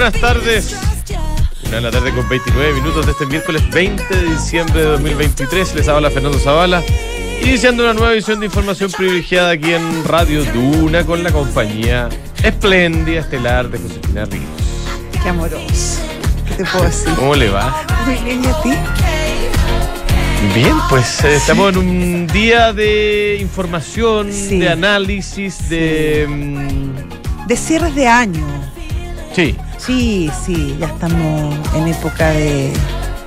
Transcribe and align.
buenas 0.00 0.20
tardes. 0.20 0.76
Una 1.66 1.76
de 1.76 1.80
la 1.80 1.90
tarde 1.90 2.12
con 2.14 2.28
29 2.28 2.72
minutos 2.74 3.04
de 3.04 3.10
este 3.12 3.26
miércoles 3.26 3.68
20 3.70 4.02
de 4.16 4.30
diciembre 4.30 4.80
de 4.80 4.86
2023. 4.90 5.74
Les 5.74 5.88
habla 5.88 6.08
Fernando 6.08 6.38
Zavala. 6.38 6.84
Iniciando 7.42 7.82
una 7.82 7.94
nueva 7.94 8.12
edición 8.12 8.38
de 8.38 8.46
información 8.46 8.92
privilegiada 8.92 9.50
aquí 9.50 9.72
en 9.72 10.04
Radio 10.04 10.44
Duna 10.44 11.04
con 11.04 11.24
la 11.24 11.32
compañía 11.32 12.08
espléndida, 12.44 13.20
estelar 13.22 13.68
de 13.70 13.78
Josefina 13.78 14.24
Ríos. 14.26 14.44
Qué 15.20 15.28
amoroso. 15.30 16.00
¿Qué 16.46 16.54
te 16.54 16.64
puedo 16.64 16.84
decir? 16.84 17.14
¿Cómo 17.16 17.34
le 17.34 17.50
va? 17.50 17.84
Muy 18.06 18.14
bien, 18.18 18.44
¿y 18.44 18.46
a 18.46 18.62
ti? 18.62 18.72
Bien, 20.54 20.76
pues 20.88 21.24
eh, 21.24 21.34
estamos 21.34 21.72
en 21.72 21.78
un 21.78 22.26
día 22.28 22.72
de 22.72 23.38
información, 23.40 24.32
Sí. 24.32 24.60
de 24.60 24.68
análisis, 24.68 25.68
de... 25.68 26.24
mm, 26.28 27.46
De 27.48 27.56
cierres 27.56 27.96
de 27.96 28.06
año. 28.06 28.46
sí, 29.34 29.56
Sí, 29.78 30.30
sí, 30.44 30.76
ya 30.78 30.86
estamos 30.86 31.56
en 31.74 31.88
época 31.88 32.30
de, 32.30 32.72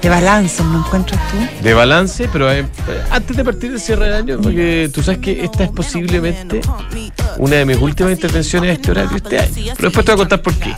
de 0.02 0.10
balance, 0.10 0.62
¿no 0.64 0.80
encuentras 0.86 1.20
tú? 1.32 1.38
de 1.64 1.74
balance, 1.74 2.30
pero 2.32 2.52
eh, 2.52 2.66
antes 3.10 3.36
de 3.38 3.44
partir 3.44 3.72
del 3.72 3.80
cierre 3.80 4.05
del 4.05 4.14
año, 4.16 4.40
porque 4.41 4.90
tú 4.94 5.02
sabes 5.02 5.20
que 5.22 5.44
esta 5.44 5.64
es 5.64 5.70
posiblemente 5.72 6.62
una 7.38 7.55
de 7.58 7.66
mis 7.66 7.77
últimas 7.77 8.12
intervenciones 8.14 8.70
a 8.70 8.74
este 8.74 8.91
horario 8.91 9.16
este 9.18 9.40
año. 9.40 9.52
Pero 9.77 9.90
después 9.90 10.05
te 10.05 10.12
voy 10.12 10.14
a 10.14 10.18
contar 10.18 10.41
por 10.41 10.54
qué. 10.55 10.74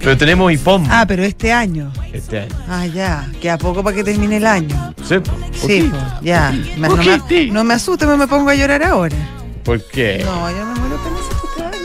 Pero 0.00 0.16
tenemos 0.16 0.52
IPOM 0.52 0.84
Ah, 0.90 1.04
pero 1.06 1.22
este 1.22 1.52
año. 1.52 1.92
este 2.12 2.40
año. 2.40 2.54
Ah, 2.68 2.86
ya. 2.86 3.28
Queda 3.40 3.56
poco 3.56 3.84
para 3.84 3.94
que 3.94 4.02
termine 4.02 4.38
el 4.38 4.46
año. 4.46 4.92
Sí, 5.08 5.18
po, 5.20 5.30
Sí, 5.52 5.88
pues, 5.88 6.02
ya. 6.22 6.50
Me- 6.76 6.88
no, 6.88 6.96
me, 6.96 7.46
no 7.52 7.64
me 7.64 7.74
asuste, 7.74 8.04
me, 8.06 8.16
me 8.16 8.26
pongo 8.26 8.50
a 8.50 8.54
llorar 8.56 8.82
ahora. 8.82 9.14
¿Por 9.62 9.80
qué? 9.86 10.22
No, 10.24 10.50
yo 10.50 10.66
me 10.66 10.74
muero 10.80 10.98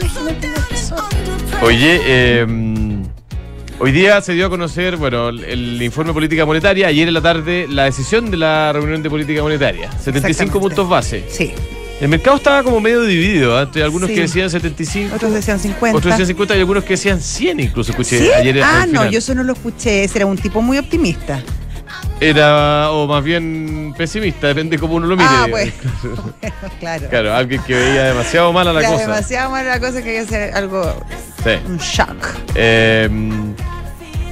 imagínate 0.01 0.47
la 0.47 0.67
persona. 0.67 1.03
Oye, 1.61 2.01
eh, 2.05 2.45
hoy 3.79 3.91
día 3.91 4.21
se 4.21 4.33
dio 4.33 4.47
a 4.47 4.49
conocer, 4.49 4.97
bueno, 4.97 5.29
el, 5.29 5.43
el 5.43 5.81
informe 5.81 6.09
de 6.09 6.13
política 6.13 6.45
monetaria, 6.45 6.87
ayer 6.87 7.07
en 7.07 7.13
la 7.13 7.21
tarde 7.21 7.67
la 7.69 7.85
decisión 7.85 8.29
de 8.31 8.37
la 8.37 8.71
reunión 8.73 9.01
de 9.03 9.09
política 9.09 9.41
monetaria, 9.41 9.91
75 9.91 10.27
Exactamente. 10.27 10.59
puntos 10.59 10.89
base. 10.89 11.23
Sí, 11.29 11.53
El 11.99 12.09
mercado 12.09 12.37
estaba 12.37 12.61
como 12.63 12.79
medio 12.79 13.01
dividido, 13.01 13.59
entre 13.61 13.81
algunos 13.83 14.09
Sí. 14.09 14.15
que 14.15 14.21
decían 14.21 14.49
75, 14.49 15.15
otros 15.15 15.33
decían 15.33 15.59
50. 15.59 15.97
otros 15.97 16.11
decían 16.13 16.27
50 16.27 16.55
y 16.55 16.59
algunos 16.59 16.83
que 16.83 16.93
decían 16.93 17.19
100 17.19 17.59
incluso, 17.59 17.91
escuché 17.91 18.19
¿Sí? 18.19 18.29
ayer 18.31 18.61
Ah, 18.63 18.81
no, 18.85 18.99
final. 18.99 19.09
yo 19.11 19.17
eso 19.19 19.33
no 19.33 19.43
lo 19.43 19.53
escuché. 19.53 20.03
Ese 20.03 20.19
era 20.19 20.25
un 20.27 20.37
tipo 20.37 20.61
muy 20.61 20.77
optimista. 20.77 21.41
Era, 22.19 22.91
o 22.91 23.07
más 23.07 23.23
bien 23.23 23.93
pesimista, 23.97 24.47
depende 24.47 24.77
cómo 24.77 24.95
uno 24.95 25.07
lo 25.07 25.15
mire. 25.15 25.29
Ah, 25.31 25.47
bueno. 25.49 25.71
claro. 26.79 27.07
Claro, 27.09 27.33
alguien 27.33 27.61
que 27.65 27.73
veía 27.75 28.03
demasiado 28.05 28.51
mala 28.53 28.73
la 28.73 28.79
Era 28.81 28.89
cosa. 28.89 29.01
demasiado 29.03 29.49
mala 29.51 29.69
la 29.69 29.79
cosa 29.79 30.01
que 30.03 30.09
hay 30.09 30.15
que 30.17 30.21
hacer 30.21 30.53
algo, 30.55 30.93
Sí. 31.43 31.51
un 31.67 31.77
shock. 31.77 32.17
Eh, 32.55 33.07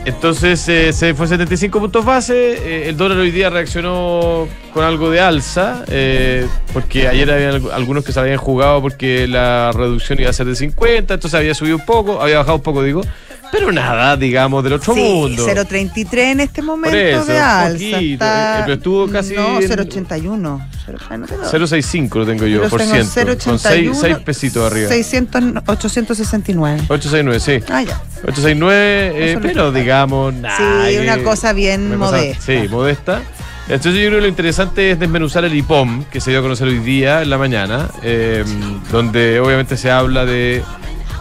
entonces 0.06 0.68
eh, 0.70 0.94
se 0.94 1.14
fue 1.14 1.28
75 1.28 1.80
puntos 1.80 2.06
base. 2.06 2.54
eh, 2.86 2.90
el 2.90 2.98
dólar 2.98 3.18
hoy 3.18 3.32
día 3.32 3.50
reaccionó 3.50 4.48
con 4.74 4.84
algo 4.84 5.10
de 5.10 5.20
alza, 5.20 5.84
eh, 5.88 6.48
porque 6.74 7.08
ayer 7.08 7.30
había 7.32 7.52
algu- 7.54 7.72
algunos 7.72 8.04
que 8.06 8.12
se 8.12 8.20
habían 8.20 8.38
jugado 8.38 8.82
porque 8.82 9.28
la 9.28 9.72
reducción 9.74 10.20
iba 10.20 10.30
a 10.30 10.34
ser 10.34 10.46
de 10.48 10.56
50, 10.56 11.14
entonces 11.16 11.38
había 11.38 11.54
subido 11.54 11.78
un 11.78 11.86
poco, 11.86 12.22
había 12.22 12.38
bajado 12.38 12.58
un 12.58 12.64
poco, 12.64 12.84
digo, 12.84 13.02
pero 13.52 13.72
nada, 13.72 14.16
digamos, 14.18 14.64
del 14.64 14.74
otro 14.74 14.94
Sí, 14.94 15.00
mundo. 15.02 15.46
0.33 15.46 16.18
en 16.32 16.40
este 16.42 16.62
momento 16.62 16.98
eso, 16.98 17.26
de 17.26 17.40
alza. 17.40 17.78
poquito, 17.78 18.14
está- 18.14 18.60
eh, 18.60 18.62
pero 18.64 18.74
estuvo 18.74 19.08
casi 19.08 19.34
No, 19.34 19.60
en- 19.62 19.68
0.81. 19.68 20.68
Cero- 20.86 20.98
ah, 21.10 21.18
no 21.18 21.26
te 21.26 21.38
lo- 21.38 21.50
0,65 21.50 22.20
lo 22.20 22.26
tengo 22.26 22.46
yo, 22.46 22.64
Yo 22.64 22.70
por 22.70 22.82
ciento. 22.82 22.98
Con 23.46 23.60
6, 23.60 23.90
0.81, 23.98 24.24
pesitos 24.24 24.72
arriba. 24.72 24.90
600, 24.90 25.44
869. 25.66 26.82
869, 26.90 27.40
sí. 27.40 27.64
Ah, 27.72 27.82
ya. 27.82 28.02
869, 28.24 29.12
eh, 29.34 29.40
pero 29.42 29.72
digamos, 29.72 30.34
nada. 30.34 30.88
Sí, 30.90 30.98
una 30.98 31.16
que- 31.18 31.24
cosa 31.24 31.54
bien 31.54 31.88
una 31.88 31.98
cosa- 31.98 32.12
modesta. 32.18 32.44
sí, 32.46 32.68
modesta. 32.70 33.22
Entonces 33.68 33.96
yo 33.96 34.08
creo 34.10 34.20
que 34.20 34.22
lo 34.22 34.28
interesante 34.28 34.92
es 34.92 35.00
desmenuzar 35.00 35.44
el 35.44 35.56
IPOM, 35.56 36.04
que 36.06 36.22
se 36.22 36.30
dio 36.30 36.40
a 36.40 36.44
conocer 36.44 36.68
hoy 36.68 36.78
día 36.78 37.24
en 37.24 37.32
la 37.32 37.40
mañana, 37.40 37.90
eh, 38.04 38.44
donde 38.92 39.40
obviamente 39.40 39.76
se 39.76 39.90
habla 39.90 40.24
de 40.24 40.62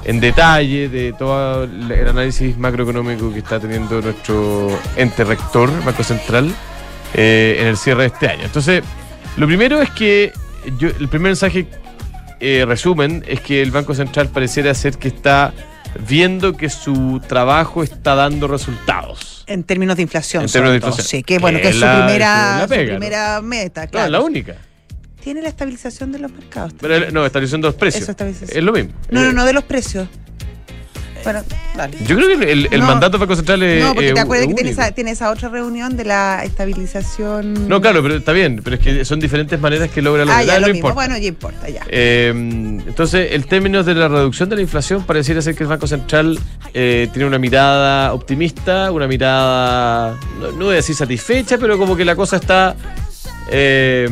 en 0.05 0.21
detalle 0.21 0.89
de 0.89 1.13
todo 1.13 1.65
el 1.65 2.09
análisis 2.09 2.57
macroeconómico 2.59 3.33
que 3.33 3.39
está 3.39 3.59
teniendo 3.59 4.01
nuestro 4.01 4.69
ente 4.97 5.25
rector, 5.25 5.71
Banco 5.85 6.05
Central, 6.05 6.51
eh, 7.15 7.57
en 7.61 7.67
el 7.69 7.77
cierre 7.77 8.03
de 8.03 8.09
este 8.09 8.29
año. 8.29 8.45
Entonces, 8.45 8.83
lo 9.37 9.47
primero 9.47 9.81
es 9.81 9.91
que 9.91 10.33
yo, 10.79 10.89
el 10.89 11.09
primer 11.09 11.31
mensaje 11.31 11.67
eh, 12.41 12.65
resumen 12.67 13.25
es 13.27 13.41
que 13.41 13.63
el 13.63 13.71
Banco 13.71 13.95
Central 13.95 14.29
pareciera 14.29 14.75
ser 14.75 14.99
que 14.99 15.09
está 15.09 15.53
viendo 16.07 16.57
que 16.57 16.69
su 16.69 17.23
trabajo 17.27 17.83
está 17.83 18.15
dando 18.15 18.49
resultados. 18.49 19.45
En 19.47 19.63
términos 19.63 19.97
de 19.97 20.03
inflación. 20.03 20.45
En 20.45 20.51
términos 20.51 20.73
de 20.73 20.77
inflación. 20.77 21.07
Sí, 21.07 21.23
que 21.23 21.39
bueno, 21.39 21.59
Que 21.59 21.63
que 21.65 21.69
es 21.71 21.75
su 21.77 21.81
primera, 21.81 22.67
su 22.69 22.75
¿no? 22.75 23.43
meta, 23.43 23.87
Claro, 23.87 23.91
claro. 23.91 24.11
la 24.11 24.21
única. 24.21 24.57
Tiene 25.25 25.41
la 25.43 25.49
estabilización 25.49 26.13
de 26.13 26.19
los 26.19 26.31
mercados. 26.31 26.75
Pero, 26.81 27.11
no, 27.11 27.25
estabilización 27.25 27.63
de 27.63 27.69
los 27.69 27.75
precios. 27.75 28.03
Eso, 28.03 28.11
estabilización. 28.13 28.59
Es 28.59 28.63
lo 28.63 28.73
mismo. 28.73 28.93
No, 29.11 29.21
Eh, 29.23 29.25
no, 29.25 29.33
no, 29.33 29.45
de 29.47 29.55
los 29.55 29.65
precios. 29.65 30.07
Bueno, 31.25 31.43
dale. 31.75 31.97
Yo 32.07 32.17
creo 32.17 32.39
que 32.39 32.53
el, 32.53 32.69
el 32.71 32.81
No. 32.81 32.87
mandato 32.87 33.13
del 33.13 33.21
Banco 33.21 33.35
Central 33.35 33.63
es. 33.63 33.83
No, 33.83 33.95
porque 33.95 34.11
eh, 34.11 34.13
te 34.13 34.21
acuerdas 34.21 34.47
que 34.49 34.53
tiene 34.53 34.69
esa, 34.69 34.93
tiene 34.93 35.11
esa 35.13 35.31
otra 35.31 35.49
reunión 35.49 35.97
de 35.97 36.05
la 36.05 36.43
estabilización. 36.45 37.67
No, 37.67 37.81
claro, 37.81 38.03
pero 38.03 38.17
está 38.17 38.33
bien. 38.33 38.61
Pero 38.63 38.77
es 38.77 38.83
que 38.83 39.05
son 39.07 39.21
diferentes 39.21 39.59
maneras 39.59 39.89
que 39.91 40.03
logra 40.03 40.25
Ah, 40.25 40.27
lograr. 40.27 40.45
ya, 40.45 40.55
no 40.57 40.61
lo 40.61 40.67
mismo. 40.75 40.77
importa. 40.91 40.95
Bueno, 40.95 41.17
ya 41.17 41.27
importa, 41.29 41.69
ya. 41.71 41.81
Eh, 41.89 42.29
entonces, 42.87 43.29
el 43.33 43.47
término 43.47 43.83
de 43.83 43.95
la 43.95 44.09
reducción 44.09 44.51
de 44.51 44.57
la 44.57 44.61
inflación 44.63 45.05
pareciera 45.07 45.41
ser 45.41 45.55
que 45.55 45.63
el 45.63 45.71
Banco 45.71 45.87
Central 45.87 46.39
eh, 46.75 47.09
tiene 47.11 47.27
una 47.27 47.39
mirada 47.39 48.13
optimista, 48.13 48.93
una 48.93 49.07
mirada, 49.09 50.19
no, 50.39 50.53
no 50.53 50.65
voy 50.67 50.75
a 50.75 50.77
decir 50.77 50.95
satisfecha, 50.95 51.57
pero 51.57 51.79
como 51.79 51.97
que 51.97 52.05
la 52.05 52.15
cosa 52.17 52.37
está 52.37 52.77
eh, 53.51 54.07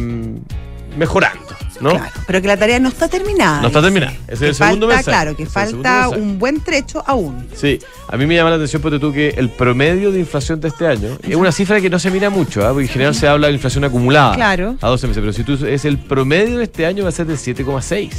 mejorando, 0.96 1.40
¿no? 1.80 1.90
Claro, 1.90 2.12
pero 2.26 2.40
que 2.42 2.48
la 2.48 2.56
tarea 2.56 2.78
no 2.78 2.88
está 2.88 3.08
terminada. 3.08 3.60
No 3.60 3.68
está 3.68 3.80
terminada. 3.82 4.12
Ese 4.28 4.34
es 4.34 4.42
el 4.42 4.54
segundo 4.54 4.86
falta, 4.86 4.96
mensaje. 4.96 5.16
Claro, 5.16 5.36
que 5.36 5.42
es 5.44 5.48
segundo 5.50 5.82
falta 5.88 6.08
un 6.10 6.38
buen 6.38 6.60
trecho 6.60 7.02
aún. 7.06 7.46
Sí, 7.54 7.78
a 8.08 8.16
mí 8.16 8.26
me 8.26 8.34
llama 8.34 8.50
la 8.50 8.56
atención, 8.56 8.82
porque 8.82 8.98
tú, 8.98 9.12
que 9.12 9.30
el 9.30 9.48
promedio 9.50 10.12
de 10.12 10.20
inflación 10.20 10.60
de 10.60 10.68
este 10.68 10.86
año 10.86 11.18
es 11.22 11.34
una 11.36 11.52
cifra 11.52 11.80
que 11.80 11.90
no 11.90 11.98
se 11.98 12.10
mira 12.10 12.30
mucho, 12.30 12.64
¿ah? 12.66 12.70
porque 12.72 12.84
en 12.86 12.92
general 12.92 13.14
se 13.14 13.26
habla 13.28 13.46
de 13.48 13.54
inflación 13.54 13.84
acumulada 13.84 14.34
Claro. 14.34 14.76
a 14.80 14.88
12 14.88 15.06
meses, 15.08 15.20
pero 15.20 15.32
si 15.32 15.44
tú 15.44 15.66
es 15.66 15.84
el 15.84 15.98
promedio 15.98 16.58
de 16.58 16.64
este 16.64 16.86
año 16.86 17.02
va 17.04 17.08
a 17.08 17.12
ser 17.12 17.26
del 17.26 17.38
7,6. 17.38 18.10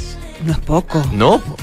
No 0.44 0.52
es 0.52 0.58
poco. 0.58 1.02
No, 1.12 1.38
po, 1.40 1.56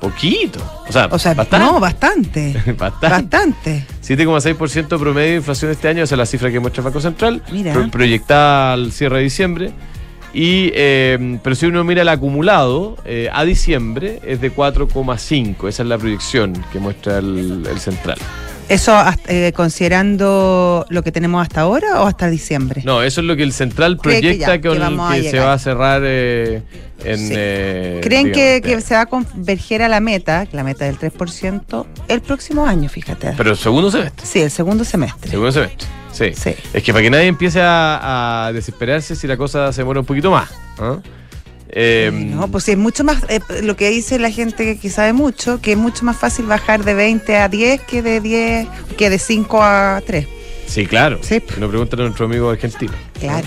poquito. 0.00 0.58
O 0.88 0.92
sea, 0.92 1.08
O 1.10 1.18
sea, 1.18 1.34
bastante. 1.34 1.64
no, 1.66 1.80
bastante. 1.80 2.52
bastante. 2.76 3.08
Bastante. 3.08 3.86
7,6% 4.06 4.98
promedio 4.98 5.30
de 5.30 5.36
inflación 5.36 5.70
este 5.70 5.88
año, 5.88 6.02
esa 6.04 6.14
es 6.14 6.18
la 6.18 6.26
cifra 6.26 6.50
que 6.50 6.60
muestra 6.60 6.80
el 6.80 6.84
Banco 6.84 7.00
Central, 7.00 7.42
Mira. 7.52 7.72
pro- 7.72 7.90
proyectada 7.90 8.72
al 8.74 8.92
cierre 8.92 9.18
de 9.18 9.22
diciembre. 9.24 9.72
Y, 10.34 10.72
eh, 10.74 11.38
pero 11.44 11.54
si 11.54 11.66
uno 11.66 11.84
mira 11.84 12.02
el 12.02 12.08
acumulado 12.08 12.96
eh, 13.04 13.28
a 13.32 13.44
diciembre 13.44 14.18
es 14.26 14.40
de 14.40 14.52
4,5, 14.52 15.68
esa 15.68 15.82
es 15.84 15.88
la 15.88 15.96
proyección 15.96 16.52
que 16.72 16.80
muestra 16.80 17.18
el, 17.18 17.64
el 17.70 17.78
central. 17.80 18.18
¿Eso 18.68 18.96
eh, 19.28 19.52
considerando 19.54 20.86
lo 20.88 21.02
que 21.02 21.12
tenemos 21.12 21.42
hasta 21.42 21.60
ahora 21.60 22.00
o 22.02 22.06
hasta 22.06 22.28
diciembre? 22.30 22.82
No, 22.84 23.02
eso 23.02 23.20
es 23.20 23.26
lo 23.26 23.36
que 23.36 23.42
el 23.42 23.52
central 23.52 23.96
que 23.96 24.02
proyecta 24.02 24.46
ya, 24.56 24.60
que 24.60 24.68
con- 24.68 24.78
se 25.22 25.38
va 25.38 25.52
a 25.52 25.58
cerrar 25.58 26.02
eh, 26.04 26.62
en... 27.04 27.18
Sí. 27.18 27.32
eh, 27.36 28.00
¿Creen 28.02 28.32
que, 28.32 28.60
que 28.64 28.80
se 28.80 28.94
va 28.94 29.02
a 29.02 29.06
converger 29.06 29.82
a 29.82 29.88
la 29.88 30.00
meta, 30.00 30.46
la 30.52 30.64
meta 30.64 30.86
del 30.86 30.98
3%, 30.98 31.84
el 32.08 32.20
próximo 32.22 32.66
año, 32.66 32.88
fíjate? 32.88 33.34
Pero 33.36 33.54
segundo 33.54 33.90
semestre. 33.90 34.26
sí, 34.26 34.40
el 34.40 34.50
segundo 34.50 34.82
semestre. 34.84 35.30
Segundo 35.30 35.52
semestre. 35.52 35.86
Sí. 36.14 36.32
Sí. 36.34 36.54
Es 36.72 36.82
que 36.82 36.92
para 36.92 37.02
que 37.02 37.10
nadie 37.10 37.26
empiece 37.26 37.60
a, 37.60 38.46
a 38.46 38.52
desesperarse 38.52 39.16
si 39.16 39.26
la 39.26 39.36
cosa 39.36 39.72
se 39.72 39.80
demora 39.82 40.00
un 40.00 40.06
poquito 40.06 40.30
más. 40.30 40.50
¿ah? 40.78 40.98
Eh, 41.76 42.10
No, 42.12 42.46
pues 42.48 42.64
sí, 42.64 42.70
es 42.72 42.78
mucho 42.78 43.02
más, 43.02 43.24
eh, 43.28 43.40
lo 43.62 43.74
que 43.76 43.90
dice 43.90 44.18
la 44.20 44.30
gente 44.30 44.78
que, 44.78 44.90
sabe 44.90 45.12
mucho, 45.12 45.60
que 45.60 45.72
es 45.72 45.78
mucho 45.78 46.04
más 46.04 46.16
fácil 46.16 46.46
bajar 46.46 46.84
de 46.84 46.94
20 46.94 47.36
a 47.36 47.48
10 47.48 47.80
que 47.82 48.00
de 48.00 48.20
10, 48.20 48.68
que 48.96 49.10
de 49.10 49.18
5 49.18 49.62
a 49.62 50.00
3. 50.06 50.26
Sí, 50.66 50.86
claro. 50.86 51.18
Sí. 51.20 51.42
Si 51.52 51.60
no 51.60 51.68
preguntan 51.68 52.00
a 52.00 52.02
nuestro 52.04 52.26
amigo 52.26 52.48
argentino. 52.48 52.92
Claro. 53.18 53.46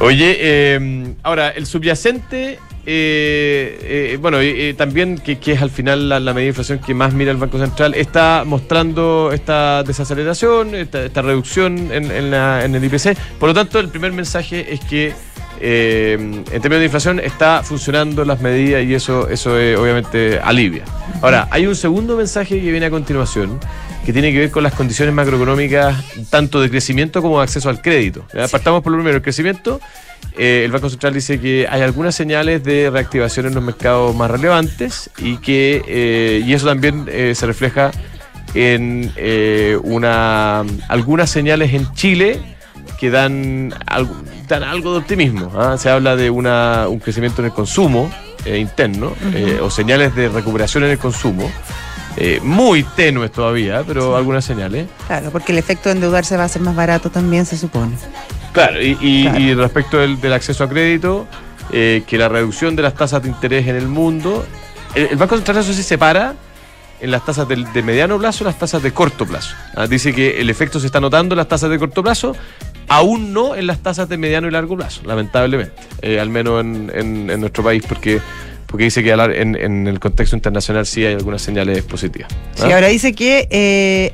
Oye, 0.00 0.36
eh, 0.38 1.14
ahora, 1.22 1.48
el 1.50 1.64
subyacente, 1.64 2.58
eh, 2.86 4.12
eh, 4.12 4.18
bueno, 4.20 4.38
también, 4.76 5.18
que, 5.18 5.38
es 5.44 5.60
al 5.60 5.70
final 5.70 6.08
la, 6.08 6.20
medida 6.20 6.34
de 6.34 6.46
inflación 6.46 6.78
que 6.78 6.94
más 6.94 7.12
mira 7.14 7.32
el 7.32 7.36
Banco 7.36 7.58
Central, 7.58 7.94
está 7.94 8.44
mostrando 8.46 9.30
esta 9.32 9.82
desaceleración, 9.82 10.74
esta, 10.74 11.22
reducción 11.22 11.90
en 11.92 12.74
el 12.74 12.84
IPC. 12.84 13.16
Por 13.38 13.48
lo 13.48 13.54
tanto, 13.54 13.80
el 13.80 13.88
primer 13.88 14.12
mensaje 14.12 14.72
es 14.72 14.80
que 14.80 15.12
eh, 15.60 16.12
en 16.12 16.44
términos 16.44 16.80
de 16.80 16.84
inflación 16.84 17.20
está 17.20 17.62
funcionando 17.62 18.24
las 18.24 18.40
medidas 18.40 18.84
y 18.84 18.94
eso, 18.94 19.28
eso 19.28 19.58
eh, 19.58 19.76
obviamente 19.76 20.38
alivia. 20.38 20.84
Ahora, 21.22 21.48
hay 21.50 21.66
un 21.66 21.74
segundo 21.74 22.16
mensaje 22.16 22.60
que 22.60 22.70
viene 22.70 22.86
a 22.86 22.90
continuación 22.90 23.58
que 24.06 24.12
tiene 24.12 24.32
que 24.32 24.38
ver 24.38 24.50
con 24.52 24.62
las 24.62 24.72
condiciones 24.72 25.12
macroeconómicas 25.12 25.96
tanto 26.30 26.60
de 26.60 26.70
crecimiento 26.70 27.20
como 27.20 27.38
de 27.38 27.42
acceso 27.42 27.68
al 27.68 27.82
crédito. 27.82 28.24
¿ya? 28.32 28.46
Partamos 28.46 28.80
por 28.80 28.92
lo 28.92 28.98
primero, 28.98 29.16
el 29.16 29.22
crecimiento. 29.22 29.80
Eh, 30.38 30.62
el 30.64 30.70
Banco 30.70 30.88
Central 30.88 31.12
dice 31.12 31.40
que 31.40 31.66
hay 31.68 31.82
algunas 31.82 32.14
señales 32.14 32.62
de 32.62 32.88
reactivación 32.88 33.46
en 33.46 33.56
los 33.56 33.64
mercados 33.64 34.14
más 34.14 34.30
relevantes 34.30 35.10
y 35.18 35.38
que 35.38 35.82
eh, 35.88 36.40
y 36.46 36.54
eso 36.54 36.66
también 36.66 37.06
eh, 37.08 37.32
se 37.34 37.46
refleja 37.46 37.90
en 38.54 39.12
una 39.82 40.64
algunas 40.88 41.28
señales 41.28 41.74
en 41.74 41.92
Chile 41.94 42.40
que 43.00 43.10
dan 43.10 43.74
algo, 43.86 44.14
dan 44.46 44.62
algo 44.62 44.92
de 44.92 44.98
optimismo. 44.98 45.50
¿ah? 45.56 45.76
Se 45.78 45.90
habla 45.90 46.14
de 46.14 46.30
una, 46.30 46.86
un 46.88 47.00
crecimiento 47.00 47.42
en 47.42 47.46
el 47.46 47.52
consumo 47.52 48.08
interno 48.46 49.14
o 49.62 49.68
señales 49.68 50.14
de 50.14 50.28
recuperación 50.28 50.84
en 50.84 50.90
el 50.90 50.98
consumo. 50.98 51.50
Eh, 52.16 52.40
muy 52.42 52.82
tenues 52.82 53.30
todavía, 53.32 53.82
pero 53.86 54.16
algunas 54.16 54.44
señales. 54.44 54.88
Claro, 55.06 55.30
porque 55.30 55.52
el 55.52 55.58
efecto 55.58 55.88
de 55.88 55.96
endeudarse 55.96 56.36
va 56.36 56.44
a 56.44 56.48
ser 56.48 56.62
más 56.62 56.74
barato 56.74 57.10
también, 57.10 57.44
se 57.46 57.56
supone. 57.58 57.92
Claro, 58.52 58.80
y, 58.82 58.96
y- 59.00 59.22
Claro. 59.24 59.38
y 59.38 59.54
respecto 59.54 59.98
del, 59.98 60.20
del 60.20 60.32
acceso 60.32 60.64
a 60.64 60.68
crédito, 60.68 61.26
eh, 61.72 62.02
que 62.06 62.16
la 62.18 62.28
reducción 62.28 62.74
de 62.76 62.82
las 62.82 62.94
tasas 62.94 63.22
de 63.22 63.28
interés 63.28 63.66
en 63.68 63.76
el 63.76 63.88
mundo, 63.88 64.46
el, 64.94 65.08
el 65.08 65.16
Banco 65.16 65.36
Central 65.36 65.58
eso 65.58 65.72
sí 65.72 65.82
separa 65.82 66.34
en 67.00 67.10
las 67.10 67.24
tasas 67.26 67.46
del- 67.46 67.70
de, 67.74 67.82
mediano 67.82 68.18
plazo 68.18 68.44
y 68.44 68.46
las 68.46 68.58
tasas 68.58 68.82
de 68.82 68.92
corto 68.92 69.26
plazo. 69.26 69.54
Ah, 69.74 69.86
dice 69.86 70.14
que 70.14 70.40
el 70.40 70.48
efecto 70.48 70.80
se 70.80 70.86
está 70.86 71.00
notando 71.00 71.34
en 71.34 71.36
las 71.38 71.48
tasas 71.48 71.68
de 71.68 71.78
corto 71.78 72.02
plazo, 72.02 72.34
aún 72.88 73.34
no 73.34 73.54
en 73.54 73.66
las 73.66 73.80
tasas 73.80 74.08
de 74.08 74.16
mediano 74.16 74.48
y 74.48 74.50
largo 74.52 74.76
plazo, 74.76 75.02
lamentablemente, 75.04 75.74
eh, 76.00 76.18
al 76.18 76.30
menos 76.30 76.60
en, 76.62 76.90
en- 76.94 77.28
en 77.28 77.40
nuestro 77.40 77.62
país, 77.62 77.84
porque, 77.86 78.20
porque 78.66 78.84
dice 78.84 79.02
que 79.02 79.12
hablar 79.12 79.32
en, 79.32 79.56
en 79.56 79.86
el 79.86 80.00
contexto 80.00 80.36
internacional 80.36 80.86
sí 80.86 81.04
hay 81.04 81.14
algunas 81.14 81.42
señales 81.42 81.82
positivas. 81.84 82.30
Sí, 82.54 82.64
¿ah? 82.64 82.74
ahora 82.74 82.88
dice 82.88 83.12
que 83.12 83.48
eh, 83.50 84.12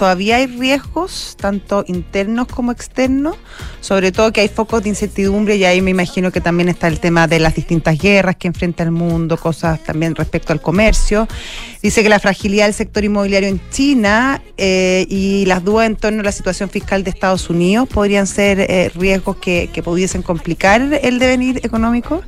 todavía 0.00 0.36
hay 0.36 0.46
riesgos, 0.46 1.36
tanto 1.38 1.84
internos 1.86 2.46
como 2.46 2.72
externos, 2.72 3.36
sobre 3.82 4.12
todo 4.12 4.32
que 4.32 4.40
hay 4.40 4.48
focos 4.48 4.82
de 4.82 4.88
incertidumbre 4.88 5.56
y 5.56 5.66
ahí 5.66 5.82
me 5.82 5.90
imagino 5.90 6.32
que 6.32 6.40
también 6.40 6.70
está 6.70 6.88
el 6.88 7.00
tema 7.00 7.26
de 7.26 7.38
las 7.38 7.54
distintas 7.54 7.98
guerras 7.98 8.36
que 8.36 8.48
enfrenta 8.48 8.82
el 8.82 8.92
mundo, 8.92 9.36
cosas 9.36 9.78
también 9.84 10.14
respecto 10.14 10.54
al 10.54 10.62
comercio. 10.62 11.28
Dice 11.82 12.02
que 12.02 12.08
la 12.08 12.18
fragilidad 12.18 12.64
del 12.64 12.72
sector 12.72 13.04
inmobiliario 13.04 13.50
en 13.50 13.60
China 13.68 14.40
eh, 14.56 15.04
y 15.10 15.44
las 15.44 15.62
dudas 15.62 15.86
en 15.86 15.96
torno 15.96 16.20
a 16.20 16.24
la 16.24 16.32
situación 16.32 16.70
fiscal 16.70 17.04
de 17.04 17.10
Estados 17.10 17.50
Unidos 17.50 17.86
podrían 17.86 18.26
ser 18.26 18.58
eh, 18.58 18.90
riesgos 18.94 19.36
que, 19.36 19.68
que 19.70 19.82
pudiesen 19.82 20.22
complicar 20.22 20.80
el 21.02 21.18
devenir 21.18 21.60
económico. 21.62 22.22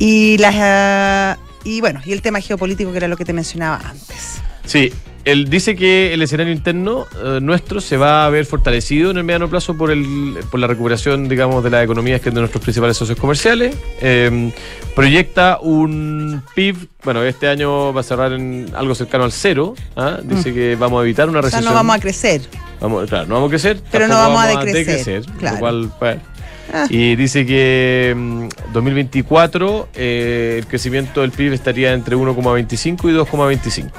Y 0.00 0.38
las 0.38 0.54
ah, 0.58 1.36
y 1.62 1.80
bueno, 1.82 2.00
y 2.04 2.12
el 2.12 2.22
tema 2.22 2.40
geopolítico 2.40 2.90
que 2.90 2.96
era 2.96 3.06
lo 3.08 3.16
que 3.18 3.24
te 3.26 3.32
mencionaba 3.34 3.80
antes. 3.84 4.40
Sí, 4.64 4.90
él 5.26 5.50
dice 5.50 5.76
que 5.76 6.14
el 6.14 6.22
escenario 6.22 6.52
interno 6.54 7.06
eh, 7.22 7.38
nuestro 7.42 7.80
se 7.82 7.96
va 7.98 8.24
a 8.24 8.30
ver 8.30 8.46
fortalecido 8.46 9.10
en 9.10 9.18
el 9.18 9.24
mediano 9.24 9.50
plazo 9.50 9.76
por, 9.76 9.90
el, 9.90 10.38
por 10.50 10.58
la 10.58 10.66
recuperación, 10.68 11.28
digamos, 11.28 11.62
de 11.62 11.68
las 11.70 11.84
economías 11.84 12.20
que 12.22 12.30
es 12.30 12.34
de 12.34 12.40
nuestros 12.40 12.62
principales 12.62 12.96
socios 12.96 13.18
comerciales. 13.18 13.76
Eh, 14.00 14.50
proyecta 14.94 15.58
un 15.60 16.42
PIB, 16.54 16.88
bueno, 17.04 17.22
este 17.22 17.48
año 17.48 17.92
va 17.92 18.00
a 18.00 18.04
cerrar 18.04 18.32
en 18.32 18.70
algo 18.74 18.94
cercano 18.94 19.24
al 19.24 19.32
cero. 19.32 19.74
¿ah? 19.96 20.18
Dice 20.22 20.54
que 20.54 20.76
vamos 20.76 21.00
a 21.00 21.04
evitar 21.04 21.28
una 21.28 21.40
Mm. 21.40 21.44
O 21.44 21.50
sea, 21.50 21.58
recesión. 21.58 21.64
no 21.74 21.74
vamos 21.74 21.96
a 21.96 22.00
crecer. 22.00 22.40
Vamos- 22.80 23.08
claro, 23.10 23.26
no 23.26 23.34
vamos 23.34 23.48
a 23.48 23.50
crecer, 23.50 23.80
Pero 23.92 24.08
no 24.08 24.14
vamos 24.14 24.42
a 24.42 24.64
decrecer, 24.64 25.24
claro. 25.38 25.58
cual, 25.58 25.90
bueno. 26.00 26.22
Ah. 26.72 26.86
Y 26.90 27.16
dice 27.16 27.44
que 27.46 28.14
mm, 28.16 28.48
2024 28.72 29.88
eh, 29.94 30.56
el 30.58 30.66
crecimiento 30.66 31.20
del 31.22 31.30
PIB 31.32 31.52
estaría 31.52 31.92
entre 31.92 32.16
1,25 32.16 33.10
y 33.10 33.16
2,25. 33.16 33.90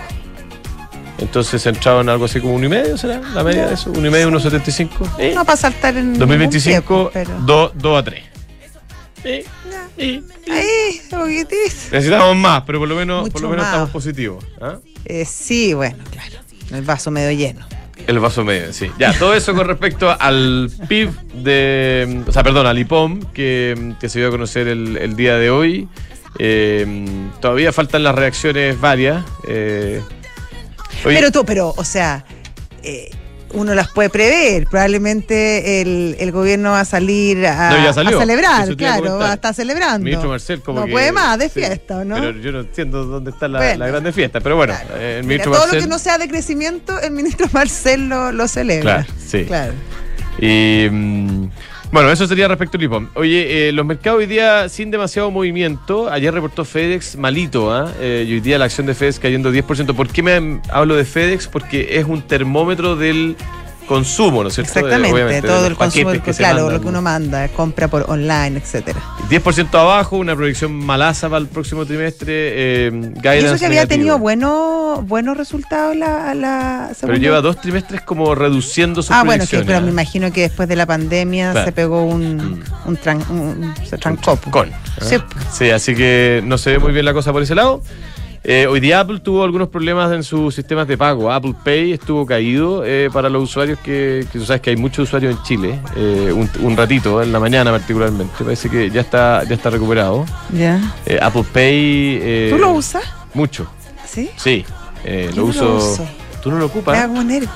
Entonces 1.19 1.61
centrado 1.61 2.01
en 2.01 2.09
algo 2.09 2.25
así 2.25 2.39
como 2.41 2.59
1,5, 2.59 2.97
¿será? 2.97 3.21
La 3.35 3.43
media 3.43 3.67
de 3.67 3.75
eso, 3.75 3.93
1,5, 3.93 4.31
1,75. 4.31 4.89
Eh, 5.19 5.33
No 5.35 5.45
para 5.45 5.57
saltar 5.57 5.95
en. 5.95 6.17
2025, 6.17 7.11
ningún 7.13 7.25
tiempo, 7.25 7.41
2, 7.45 7.71
2 7.75 7.99
a 7.99 8.03
3. 8.03 8.23
Eh, 9.23 9.45
Ahí, 10.49 11.01
necesitamos 11.91 12.35
más, 12.35 12.63
pero 12.65 12.79
por 12.79 12.87
lo 12.87 12.95
menos, 12.95 13.29
por 13.29 13.41
lo 13.41 13.49
menos 13.49 13.63
más. 13.63 13.73
estamos 13.73 13.89
positivos. 13.91 14.43
¿ah? 14.59 14.77
Eh, 15.05 15.25
sí, 15.25 15.73
bueno, 15.75 16.03
claro. 16.09 16.37
El 16.71 16.81
vaso 16.81 17.11
medio 17.11 17.31
lleno. 17.31 17.65
El 18.07 18.19
vaso 18.19 18.43
medio, 18.43 18.73
sí. 18.73 18.91
Ya, 18.97 19.17
todo 19.17 19.33
eso 19.33 19.53
con 19.53 19.67
respecto 19.67 20.15
al 20.19 20.69
PIB 20.87 21.09
de. 21.43 22.23
O 22.27 22.31
sea, 22.31 22.43
perdón, 22.43 22.67
al 22.67 22.77
IPOM, 22.79 23.21
que, 23.33 23.93
que 23.99 24.09
se 24.09 24.19
dio 24.19 24.27
a 24.27 24.31
conocer 24.31 24.67
el, 24.67 25.15
día 25.15 25.37
de 25.37 25.49
hoy. 25.49 25.87
Eh, 26.39 27.07
todavía 27.39 27.71
faltan 27.73 28.03
las 28.03 28.15
reacciones 28.15 28.79
varias. 28.79 29.23
eh. 29.47 30.01
Pero 31.03 31.31
tú, 31.31 31.45
pero, 31.45 31.73
o 31.75 31.83
sea, 31.83 32.25
eh, 32.83 33.09
uno 33.53 33.73
las 33.75 33.89
puede 33.89 34.09
prever. 34.09 34.65
Probablemente 34.65 35.81
el, 35.81 36.15
el 36.19 36.31
gobierno 36.31 36.71
va 36.71 36.81
a 36.81 36.85
salir 36.85 37.45
a, 37.47 37.69
No, 37.71 37.83
ya 37.83 37.93
salió. 37.93 38.17
a 38.17 38.21
celebrar, 38.21 38.75
claro, 38.75 39.17
va 39.17 39.31
a 39.31 39.33
estar 39.35 39.53
celebrando. 39.53 39.97
el 39.97 40.03
ministro 40.03 40.29
Marcel, 40.29 40.61
como 40.61 40.81
no 40.81 40.85
que- 40.85 40.91
puede 40.91 41.11
más 41.11 41.37
de 41.39 41.49
sí, 41.49 41.59
fiesta, 41.59 41.97
¿o 41.97 42.05
no? 42.05 42.15
Pero 42.15 42.31
yo 42.39 42.51
no 42.51 42.59
entiendo 42.61 43.05
dónde 43.05 43.31
está 43.31 43.47
la, 43.47 43.59
Bueno. 43.59 43.79
la 43.79 43.87
grande 43.87 44.11
fiesta. 44.11 44.39
Pero 44.41 44.55
bueno, 44.55 44.73
Claro. 44.73 45.01
eh, 45.01 45.17
el 45.19 45.23
Mira, 45.25 45.27
ministro 45.27 45.51
todo 45.51 45.61
Marcel. 45.61 45.79
lo 45.79 45.85
que 45.85 45.89
no 45.89 45.99
sea 45.99 46.17
de 46.17 46.27
crecimiento, 46.27 46.99
el 47.01 47.11
ministro 47.11 47.47
Marcel 47.51 48.09
lo, 48.09 48.31
lo 48.31 48.47
celebra. 48.47 49.03
Claro, 49.05 49.13
sí. 49.25 49.45
Claro. 49.45 49.73
Y 50.39 50.87
mm, 50.89 51.49
bueno, 51.91 52.09
eso 52.11 52.25
sería 52.25 52.47
respecto 52.47 52.77
al 52.77 52.83
IPOM. 52.83 53.09
Oye, 53.15 53.67
eh, 53.67 53.71
los 53.71 53.85
mercados 53.85 54.19
hoy 54.19 54.25
día 54.25 54.69
sin 54.69 54.91
demasiado 54.91 55.29
movimiento. 55.29 56.09
Ayer 56.09 56.33
reportó 56.33 56.63
FedEx 56.63 57.17
malito, 57.17 57.73
¿ah? 57.73 57.91
Eh, 57.99 58.25
y 58.27 58.33
hoy 58.33 58.39
día 58.39 58.57
la 58.57 58.65
acción 58.65 58.87
de 58.87 58.95
FedEx 58.95 59.19
cayendo 59.19 59.51
10%. 59.51 59.93
¿Por 59.93 60.07
qué 60.07 60.23
me 60.23 60.61
hablo 60.69 60.95
de 60.95 61.03
FedEx? 61.03 61.47
Porque 61.47 61.97
es 61.97 62.05
un 62.05 62.21
termómetro 62.21 62.95
del 62.95 63.35
consumo, 63.91 64.41
¿no 64.43 64.49
es 64.49 64.55
cierto? 64.55 64.71
Eh, 64.79 64.81
Exactamente, 64.83 65.23
de 65.25 65.41
todo 65.41 65.67
el 65.67 65.75
consumo, 65.75 66.11
que 66.11 66.19
claro, 66.33 66.55
mandan. 66.59 66.73
lo 66.73 66.81
que 66.81 66.87
uno 66.87 67.01
manda, 67.01 67.47
compra 67.49 67.87
por 67.87 68.05
online, 68.09 68.57
etcétera. 68.57 68.99
10% 69.29 69.79
abajo, 69.79 70.17
una 70.17 70.35
proyección 70.35 70.73
malaza 70.73 71.27
para 71.29 71.39
el 71.41 71.47
próximo 71.47 71.85
trimestre. 71.85 72.31
Eh, 72.87 72.91
Y 73.15 73.27
eso 73.27 73.57
que 73.57 73.65
había 73.65 73.69
negativo. 73.69 73.87
tenido 73.87 74.17
buenos 74.19 75.05
buenos 75.05 75.37
resultados 75.37 75.95
la, 75.95 76.33
la 76.33 76.91
Pero 76.99 77.15
lleva 77.15 77.41
dos 77.41 77.59
trimestres 77.59 78.01
como 78.01 78.33
reduciendo 78.35 79.01
sus 79.01 79.11
Ah, 79.11 79.23
bueno, 79.23 79.43
que, 79.43 79.49
proyecciones, 79.49 79.65
pero 79.67 79.77
¿ah? 79.79 79.81
me 79.81 79.91
imagino 79.91 80.31
que 80.31 80.41
después 80.41 80.67
de 80.69 80.75
la 80.75 80.85
pandemia 80.85 81.51
Claro. 81.51 81.65
se 81.65 81.71
pegó 81.71 82.03
un, 82.05 82.35
Mm. 82.37 82.63
un, 82.85 82.97
tran- 82.97 83.29
un- 83.29 83.73
se 83.87 83.97
trancó. 83.97 84.37
Con. 84.49 84.69
Sí. 85.01 85.17
Sí, 85.51 85.69
así 85.69 85.95
que 85.95 86.41
no 86.45 86.57
se 86.57 86.71
ve 86.71 86.79
muy 86.79 86.91
bien 86.91 87.05
la 87.05 87.13
cosa 87.13 87.31
por 87.31 87.41
ese 87.41 87.55
lado. 87.55 87.81
Eh, 88.43 88.65
hoy 88.65 88.79
día 88.79 88.99
Apple 89.01 89.19
tuvo 89.19 89.43
algunos 89.43 89.67
problemas 89.69 90.11
en 90.11 90.23
sus 90.23 90.55
sistemas 90.55 90.87
de 90.87 90.97
pago. 90.97 91.31
Apple 91.31 91.53
Pay 91.63 91.91
estuvo 91.93 92.25
caído 92.25 92.83
eh, 92.83 93.07
para 93.13 93.29
los 93.29 93.43
usuarios 93.43 93.77
que, 93.79 94.25
que 94.31 94.39
tú 94.39 94.45
sabes 94.45 94.61
que 94.63 94.71
hay 94.71 94.77
muchos 94.77 95.07
usuarios 95.07 95.35
en 95.37 95.43
Chile, 95.43 95.79
eh, 95.95 96.33
un, 96.35 96.49
un 96.61 96.75
ratito, 96.75 97.21
en 97.21 97.31
la 97.31 97.39
mañana 97.39 97.69
particularmente. 97.69 98.43
Parece 98.43 98.67
que 98.69 98.89
ya 98.89 99.01
está, 99.01 99.43
ya 99.43 99.53
está 99.53 99.69
recuperado. 99.69 100.25
Ya. 100.53 100.79
Apple 101.21 101.43
Pay. 101.53 102.49
¿Tú 102.49 102.57
lo 102.57 102.71
usas? 102.71 103.03
Mucho, 103.35 103.67
¿Sí? 104.07 104.31
sí. 104.37 104.65
lo 105.35 105.45
uso. 105.45 105.63
lo 105.65 105.75
uso. 105.77 106.07
¿Tú 106.41 106.49
no 106.49 106.55
lo 106.57 106.65
Me 106.65 106.71
ocupas? 106.71 106.97
da 106.97 107.07
como 107.07 107.23
nervio. 107.23 107.49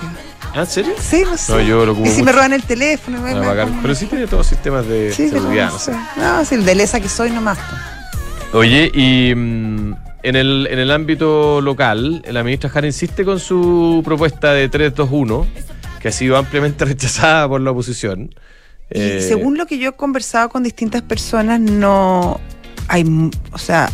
¿Ah, 0.54 0.60
¿En 0.62 0.68
serio? 0.68 0.94
Sí, 1.00 1.24
no 1.26 1.36
sé. 1.36 1.52
No, 1.52 1.62
yo 1.62 1.84
lo 1.84 1.94
ocupo 1.94 2.06
y 2.08 2.12
si 2.12 2.18
mucho. 2.20 2.26
me 2.26 2.32
roban 2.32 2.54
el 2.54 2.62
teléfono, 2.64 3.20
me, 3.22 3.34
me 3.34 3.42
como- 3.42 3.82
Pero 3.82 3.96
sí 3.96 4.06
tiene 4.06 4.28
todos 4.28 4.46
sistemas 4.46 4.88
de 4.88 5.12
Sí, 5.12 5.30
seguridad. 5.30 5.72
no 5.72 5.80
sé. 5.80 5.92
No, 6.18 6.46
si 6.46 6.54
el 6.56 6.64
de 6.64 6.76
lesa 6.76 7.00
que 7.00 7.10
soy 7.10 7.32
nomás. 7.32 7.58
Oye, 8.54 8.90
y 8.94 9.34
mm, 9.36 9.96
en, 10.26 10.36
el, 10.36 10.68
en 10.72 10.80
el 10.80 10.90
ámbito 10.90 11.62
local, 11.62 12.24
la 12.28 12.44
ministra 12.44 12.70
Jara 12.70 12.88
insiste 12.88 13.24
con 13.24 13.40
su 13.40 14.02
propuesta 14.04 14.54
de 14.54 14.68
321, 14.70 15.46
que 16.00 16.08
ha 16.08 16.12
sido 16.12 16.36
ampliamente 16.36 16.84
rechazada 16.86 17.48
por 17.48 17.62
la 17.62 17.72
oposición. 17.72 18.34
Y 18.90 19.00
Eh, 19.00 19.22
según 19.22 19.58
lo 19.58 19.68
que 19.68 19.78
yo 19.78 19.90
he 19.90 19.94
conversado 19.94 20.50
con 20.50 20.64
distintas 20.64 21.04
personas, 21.04 21.60
no 21.60 22.40
hay, 22.88 23.06
o 23.52 23.58
sea, 23.60 23.92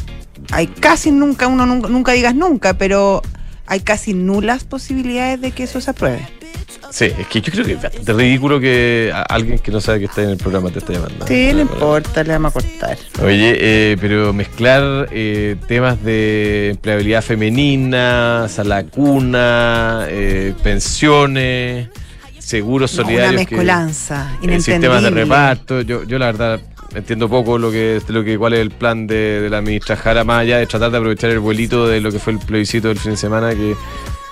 hay 0.52 0.68
casi 0.68 1.12
nunca, 1.12 1.48
uno 1.48 1.66
nunca, 1.66 1.90
nunca 1.90 2.12
digas 2.14 2.34
nunca, 2.34 2.76
pero 2.78 3.22
hay 3.66 3.82
casi 3.82 4.14
nulas 4.14 4.64
posibilidades 4.64 5.42
de 5.42 5.52
que 5.52 5.64
eso 5.64 5.82
se 5.82 5.92
apruebe. 5.92 6.28
Sí, 6.92 7.06
es 7.06 7.26
que 7.28 7.40
yo 7.42 7.52
creo 7.54 7.66
que 7.66 7.72
es 7.74 7.82
bastante 7.82 8.14
ridículo 8.14 8.60
que 8.60 9.14
alguien 9.30 9.60
que 9.60 9.72
no 9.72 9.80
sabe 9.80 10.00
que 10.00 10.06
está 10.06 10.24
en 10.24 10.30
el 10.32 10.38
programa 10.38 10.70
te 10.72 10.80
esté 10.80 10.94
llamando. 10.94 11.26
Sí, 11.26 11.52
no 11.54 11.62
importa, 11.62 12.22
le 12.24 12.34
vamos 12.34 12.52
a 12.52 12.54
cortar. 12.60 12.98
Oye, 13.24 13.56
eh, 13.58 13.98
pero 14.00 14.34
mezclar 14.34 15.08
eh, 15.12 15.56
temas 15.68 16.04
de 16.04 16.72
empleabilidad 16.72 17.22
femenina, 17.24 18.48
sala 18.50 18.84
cuna, 18.84 20.06
eh, 20.10 20.54
pensiones, 20.64 21.88
seguros 22.40 22.94
No, 22.94 23.04
una 23.04 23.08
solidarios. 23.10 23.48
que- 23.48 23.56
mezcolanza, 23.56 24.38
eh, 24.44 24.60
sistemas 24.62 25.02
de 25.04 25.10
reparto. 25.12 25.82
Yo, 25.82 26.04
yo 26.04 26.20
la 26.20 26.26
verdad 26.28 26.60
entiendo 26.94 27.30
poco 27.30 27.58
lo 27.58 27.72
que, 27.72 28.02
lo 28.10 28.22
que 28.26 28.38
cuál 28.38 28.52
es 28.54 28.60
el 28.60 28.72
plan 28.72 29.08
de, 29.08 29.40
de 29.42 29.50
la 29.50 29.62
ministra 29.62 29.96
Jara, 29.96 30.26
más 30.26 30.42
allá 30.42 30.58
de 30.58 30.68
tratar 30.68 30.92
de 30.92 30.98
aprovechar 30.98 31.30
el 31.30 31.40
vuelito 31.40 31.88
de 31.88 32.02
lo 32.02 32.12
que 32.12 32.20
fue 32.20 32.34
el 32.34 32.40
plebiscito 32.40 32.90
del 32.90 33.00
fin 33.00 33.12
de 33.12 33.18
semana, 33.18 33.52
que 33.52 33.76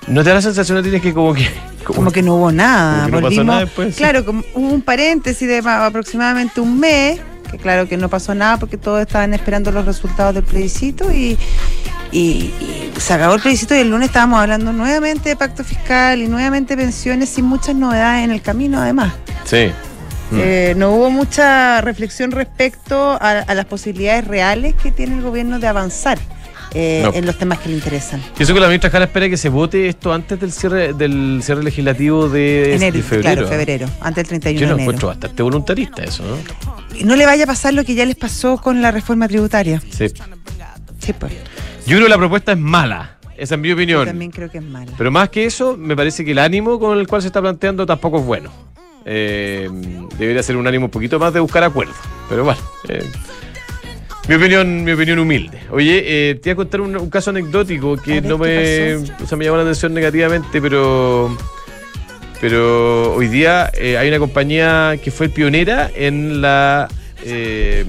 no 0.08 0.24
te 0.24 0.30
da 0.30 0.36
la 0.36 0.42
sensación, 0.42 0.78
no 0.78 0.82
tienes 0.84 1.02
que 1.02 1.14
como 1.14 1.34
que... 1.34 1.48
Como 1.84 2.12
que 2.12 2.22
no 2.22 2.36
hubo 2.36 2.52
nada. 2.52 3.06
Como 3.06 3.06
que 3.06 3.12
no 3.12 3.18
pasó 3.18 3.22
Volvimos, 3.24 3.46
nada 3.46 3.60
después. 3.62 3.96
Claro, 3.96 4.24
como 4.26 4.44
hubo 4.54 4.68
un 4.70 4.82
paréntesis 4.82 5.48
de 5.48 5.62
ma- 5.62 5.86
aproximadamente 5.88 6.62
un 6.62 6.80
mes, 6.80 7.20
que 7.50 7.58
claro 7.58 7.88
que 7.88 7.98
no 7.98 8.10
pasó 8.10 8.36
nada 8.36 8.58
porque 8.58 8.78
todos 8.78 9.02
estaban 9.02 9.34
esperando 9.34 9.72
los 9.72 9.86
resultados 9.86 10.36
del 10.36 10.44
plebiscito 10.44 11.12
y, 11.12 11.36
y- 12.12 12.54
y 12.60 12.92
se 13.00 13.14
acabó 13.14 13.34
el 13.36 13.42
plebiscito 13.42 13.74
y 13.76 13.80
el 13.80 13.90
lunes 13.90 14.10
estábamos 14.10 14.40
hablando 14.40 14.72
nuevamente 14.72 15.30
de 15.30 15.36
pacto 15.36 15.64
fiscal 15.64 16.22
y 16.22 16.28
nuevamente 16.28 16.78
pensiones 16.78 17.30
sin 17.30 17.46
muchas 17.46 17.74
novedades 17.76 18.24
en 18.24 18.32
el 18.32 18.42
camino 18.44 18.80
además. 18.80 19.14
Sí. 19.46 19.72
Mm. 20.30 20.38
Eh, 20.40 20.74
no 20.78 20.92
hubo 20.92 21.10
mucha 21.10 21.82
reflexión 21.82 22.30
respecto 22.30 23.14
a, 23.14 23.40
a 23.48 23.54
las 23.56 23.66
posibilidades 23.66 24.28
reales 24.28 24.76
que 24.76 24.92
tiene 24.92 25.16
el 25.16 25.24
gobierno 25.24 25.58
de 25.58 25.66
avanzar 25.68 26.20
eh, 26.74 27.02
No. 27.04 27.14
en 27.14 27.26
los 27.26 27.38
temas 27.38 27.60
que 27.60 27.70
le 27.70 27.76
interesan. 27.76 28.22
Pienso 28.36 28.54
que 28.54 28.60
la 28.60 28.68
ministra 28.68 28.90
Jara 28.90 29.06
espera 29.06 29.30
que 29.30 29.38
se 29.38 29.50
vote 29.50 29.88
esto 29.88 30.14
antes 30.14 30.40
del 30.40 30.52
cierre 30.52 30.94
del 30.94 31.42
cierre 31.44 31.64
legislativo 31.64 32.30
de, 32.30 32.76
Enero, 32.76 32.98
de 32.98 33.04
febrero. 33.04 33.42
claro, 33.44 33.48
febrero, 33.48 33.88
antes 34.02 34.24
del 34.30 34.40
31 34.40 34.60
Yo 34.60 34.66
lo 34.68 34.74
enero. 34.74 34.82
encuentro 34.84 35.08
bastante 35.10 35.44
voluntarista 35.44 36.04
eso, 36.04 36.24
¿no? 36.24 36.98
Y 36.98 37.04
no 37.04 37.16
le 37.16 37.26
vaya 37.26 37.44
a 37.44 37.48
pasar 37.48 37.74
lo 37.74 37.84
que 37.86 37.96
ya 37.96 38.06
les 38.06 38.16
pasó 38.16 38.58
con 38.58 38.82
la 38.82 38.92
reforma 38.92 39.28
tributaria. 39.28 39.82
Sí. 39.90 40.08
Sí, 41.00 41.14
pues. 41.14 41.32
Yo 41.86 41.96
creo 41.96 42.04
que 42.04 42.10
la 42.10 42.18
propuesta 42.18 42.52
es 42.52 42.58
mala. 42.58 43.18
Esa 43.38 43.56
es 43.56 43.62
mi 43.62 43.70
Yo 43.70 43.74
opinión. 43.76 44.06
también 44.06 44.32
creo 44.32 44.52
que 44.52 44.58
es 44.58 44.64
mala. 44.64 44.92
Pero 44.98 45.12
más 45.12 45.30
que 45.30 45.46
eso, 45.46 45.78
me 45.78 45.96
parece 45.96 46.26
que 46.26 46.32
el 46.32 46.40
ánimo 46.40 46.78
con 46.80 47.00
el 47.00 47.08
cual 47.08 47.22
se 47.22 47.28
está 47.30 47.42
planteando 47.42 47.86
tampoco 47.86 48.20
es 48.20 48.26
bueno. 48.26 48.52
Eh, 49.06 49.70
debería 50.18 50.44
ser 50.44 50.58
un 50.58 50.68
ánimo 50.68 50.86
un 50.86 50.92
poquito 50.92 51.18
más 51.20 51.34
de 51.34 51.40
buscar 51.40 51.64
acuerdos. 51.64 51.96
Pero 52.28 52.44
bueno, 52.44 52.60
eh, 52.90 53.04
mi 54.30 54.36
opinión, 54.36 54.84
mi 54.84 54.92
opinión 54.92 55.18
humilde. 55.18 55.60
Oye, 55.72 56.04
eh, 56.06 56.36
te 56.36 56.50
voy 56.50 56.52
a 56.52 56.56
contar 56.56 56.82
un, 56.82 56.96
un 56.96 57.10
caso 57.10 57.32
anecdótico 57.32 57.98
que 57.98 58.22
no 58.22 58.38
me, 58.38 58.48
¿qué 58.48 59.04
o 59.24 59.26
sea, 59.26 59.36
me 59.36 59.44
llamó 59.44 59.58
la 59.58 59.64
atención 59.64 59.92
negativamente, 59.92 60.62
pero 60.62 61.36
pero 62.40 63.16
hoy 63.16 63.28
día 63.28 63.72
eh, 63.74 63.98
hay 63.98 64.08
una 64.08 64.20
compañía 64.20 65.00
que 65.04 65.10
fue 65.10 65.30
pionera 65.30 65.90
en 65.96 66.42
la 66.42 66.88
eh, 67.26 67.84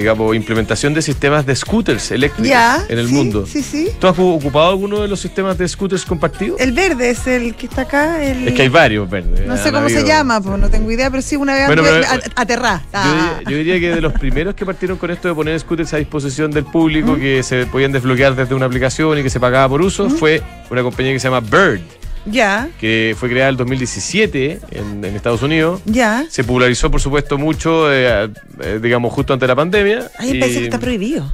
digamos 0.00 0.34
implementación 0.34 0.92
de 0.94 1.02
sistemas 1.02 1.46
de 1.46 1.54
scooters 1.54 2.10
eléctricos 2.10 2.48
Ya. 2.48 2.84
en 2.88 2.98
el 2.98 3.06
sí, 3.08 3.12
mundo. 3.14 3.46
Sí, 3.46 3.62
sí. 3.62 3.88
¿Tú 3.98 4.08
has 4.08 4.18
ocupado 4.18 4.70
alguno 4.70 5.00
de 5.00 5.08
los 5.08 5.20
sistemas 5.20 5.56
de 5.58 5.68
scooters 5.68 6.04
compartidos? 6.04 6.60
El 6.60 6.72
verde 6.72 7.10
es 7.10 7.26
el 7.26 7.54
que 7.54 7.66
está 7.66 7.82
acá. 7.82 8.22
El... 8.22 8.48
Es 8.48 8.54
que 8.54 8.62
hay 8.62 8.68
varios 8.68 9.08
verdes. 9.08 9.46
No 9.46 9.56
sé 9.56 9.68
Han 9.68 9.74
cómo 9.74 9.88
se 9.88 10.04
llama, 10.04 10.40
pues 10.40 10.58
no 10.58 10.68
tengo 10.68 10.90
idea, 10.90 11.10
pero 11.10 11.22
sí 11.22 11.36
una 11.36 11.54
vez 11.54 11.66
Bueno, 11.66 11.82
pero- 11.82 12.04
a- 12.06 12.40
aterrá. 12.42 12.82
Yo, 12.84 12.88
Ah. 12.94 13.34
diría, 13.38 13.50
yo 13.50 13.56
diría 13.58 13.80
que 13.80 13.94
de 13.94 14.00
los 14.00 14.12
primeros 14.14 14.54
que 14.54 14.66
partieron 14.66 14.98
con 14.98 15.10
esto 15.10 15.28
de 15.28 15.34
poner 15.34 15.58
scooters 15.60 15.92
a 15.94 15.98
disposición 15.98 16.50
del 16.50 16.64
público, 16.64 17.12
¿Mm? 17.12 17.20
que 17.20 17.42
se 17.42 17.66
podían 17.66 17.92
desbloquear 17.92 18.34
desde 18.34 18.54
una 18.54 18.66
aplicación 18.66 19.18
y 19.18 19.22
que 19.22 19.30
se 19.30 19.38
pagaba 19.40 19.68
por 19.68 19.82
uso, 19.82 20.08
¿Mm? 20.08 20.12
fue 20.16 20.42
una 20.70 20.82
compañía 20.82 21.12
que 21.12 21.20
se 21.20 21.28
llama 21.28 21.40
Bird, 21.40 21.80
Ya, 22.26 22.68
que 22.78 23.16
fue 23.18 23.28
creada 23.30 23.48
en 23.48 23.54
el 23.54 23.56
2017 23.58 24.60
en, 24.72 25.04
en 25.04 25.16
Estados 25.16 25.42
Unidos. 25.42 25.80
ya. 25.86 26.24
Se 26.28 26.44
popularizó, 26.44 26.90
por 26.90 27.00
supuesto, 27.00 27.38
mucho, 27.38 27.92
eh, 27.92 28.28
eh, 28.60 28.78
digamos, 28.82 29.12
justo 29.12 29.32
antes 29.32 29.46
de 29.46 29.48
la 29.48 29.56
pandemia. 29.56 30.10
Ay, 30.18 30.36
y- 30.36 30.40
parece 30.40 30.58
que 30.58 30.64
está 30.64 30.78
prohibido. 30.78 31.32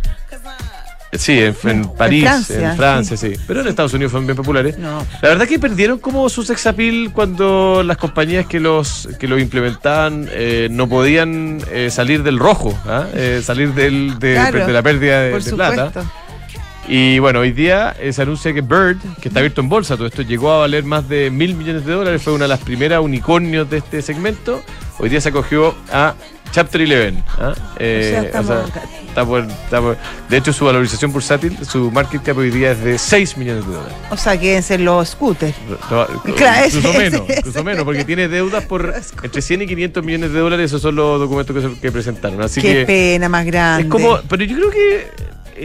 Sí, 1.12 1.38
en, 1.38 1.54
en 1.64 1.88
París, 1.94 2.24
en 2.24 2.30
Francia, 2.44 2.74
Francia, 2.76 3.16
sí. 3.16 3.32
Pero 3.46 3.62
en 3.62 3.68
Estados 3.68 3.94
Unidos 3.94 4.10
fueron 4.10 4.26
bien 4.26 4.36
populares. 4.36 4.76
No. 4.76 4.98
La 5.22 5.28
verdad 5.30 5.46
que 5.46 5.58
perdieron 5.58 5.98
como 5.98 6.28
su 6.28 6.42
sex 6.42 6.66
appeal 6.66 7.10
cuando 7.12 7.82
las 7.84 7.96
compañías 7.96 8.44
que 8.46 8.60
los 8.60 9.08
que 9.18 9.26
lo 9.26 9.38
implementaban 9.38 10.28
eh, 10.32 10.68
no 10.70 10.88
podían 10.88 11.62
eh, 11.70 11.88
salir 11.90 12.22
del 12.22 12.38
rojo, 12.38 12.78
¿ah? 12.86 13.06
Eh, 13.14 13.40
salir 13.42 13.72
del, 13.72 14.18
de, 14.18 14.34
Claro, 14.34 14.66
de 14.66 14.72
la 14.72 14.82
pérdida 14.82 15.22
de, 15.22 15.30
Por 15.30 15.42
de 15.42 15.52
plata. 15.52 15.92
Y 16.88 17.18
bueno, 17.18 17.40
hoy 17.40 17.50
día 17.52 17.96
eh, 17.98 18.12
se 18.12 18.22
anuncia 18.22 18.52
que 18.52 18.60
Bird, 18.60 18.98
que 19.20 19.28
está 19.28 19.40
abierto 19.40 19.60
en 19.60 19.68
bolsa, 19.68 19.96
todo 19.96 20.06
esto 20.06 20.22
llegó 20.22 20.52
a 20.52 20.58
valer 20.58 20.84
más 20.84 21.08
de 21.08 21.30
mil 21.30 21.54
millones 21.56 21.84
de 21.84 21.92
dólares, 21.92 22.22
fue 22.22 22.32
una 22.32 22.44
de 22.44 22.48
las 22.48 22.60
primeras 22.60 23.00
unicornios 23.00 23.68
de 23.68 23.78
este 23.78 24.02
segmento. 24.02 24.62
Hoy 24.98 25.08
día 25.08 25.20
se 25.20 25.30
acogió 25.30 25.74
a 25.92 26.14
Chapter 26.52 26.80
11. 26.82 27.22
¿ah? 27.38 27.54
Eh, 27.78 28.14
o 28.14 28.20
sea, 28.20 28.22
estamos 28.22 28.50
o 28.50 28.66
sea, 28.72 28.82
está 29.08 29.24
por- 29.26 29.42
está 29.42 29.80
por- 29.80 29.96
de 30.28 30.36
hecho, 30.36 30.52
su 30.52 30.64
valorización 30.64 31.12
bursátil, 31.12 31.58
su 31.66 31.90
market 31.90 32.22
cap 32.22 32.38
hoy 32.38 32.50
día 32.50 32.70
es 32.70 32.80
de 32.82 32.98
6 32.98 33.36
millones 33.36 33.66
de 33.66 33.72
dólares. 33.72 33.96
O 34.10 34.16
sea, 34.16 34.38
quédense 34.38 34.78
los 34.78 35.08
scooters. 35.08 35.56
No, 35.68 35.76
Claro, 36.36 36.68
incluso 36.68 36.88
ese- 36.88 36.98
menos, 36.98 37.22
ese- 37.28 37.38
incluso 37.40 37.64
menos, 37.64 37.84
porque 37.84 38.04
tiene 38.04 38.28
deudas 38.28 38.64
por 38.64 38.94
entre 39.24 39.42
100 39.42 39.62
y 39.62 39.66
500 39.66 40.04
millones 40.04 40.32
de 40.32 40.38
dólares, 40.38 40.66
esos 40.66 40.80
son 40.80 40.94
los 40.94 41.18
documentos 41.18 41.54
que, 41.56 41.62
se- 41.74 41.80
que 41.80 41.90
presentaron. 41.90 42.40
Así 42.40 42.62
Qué 42.62 42.72
que 42.72 42.86
pena 42.86 43.28
más 43.28 43.44
grande. 43.44 43.82
es 43.82 43.88
como, 43.88 44.20
pero 44.28 44.44
yo 44.44 44.56
creo 44.56 44.70
que 44.70 45.10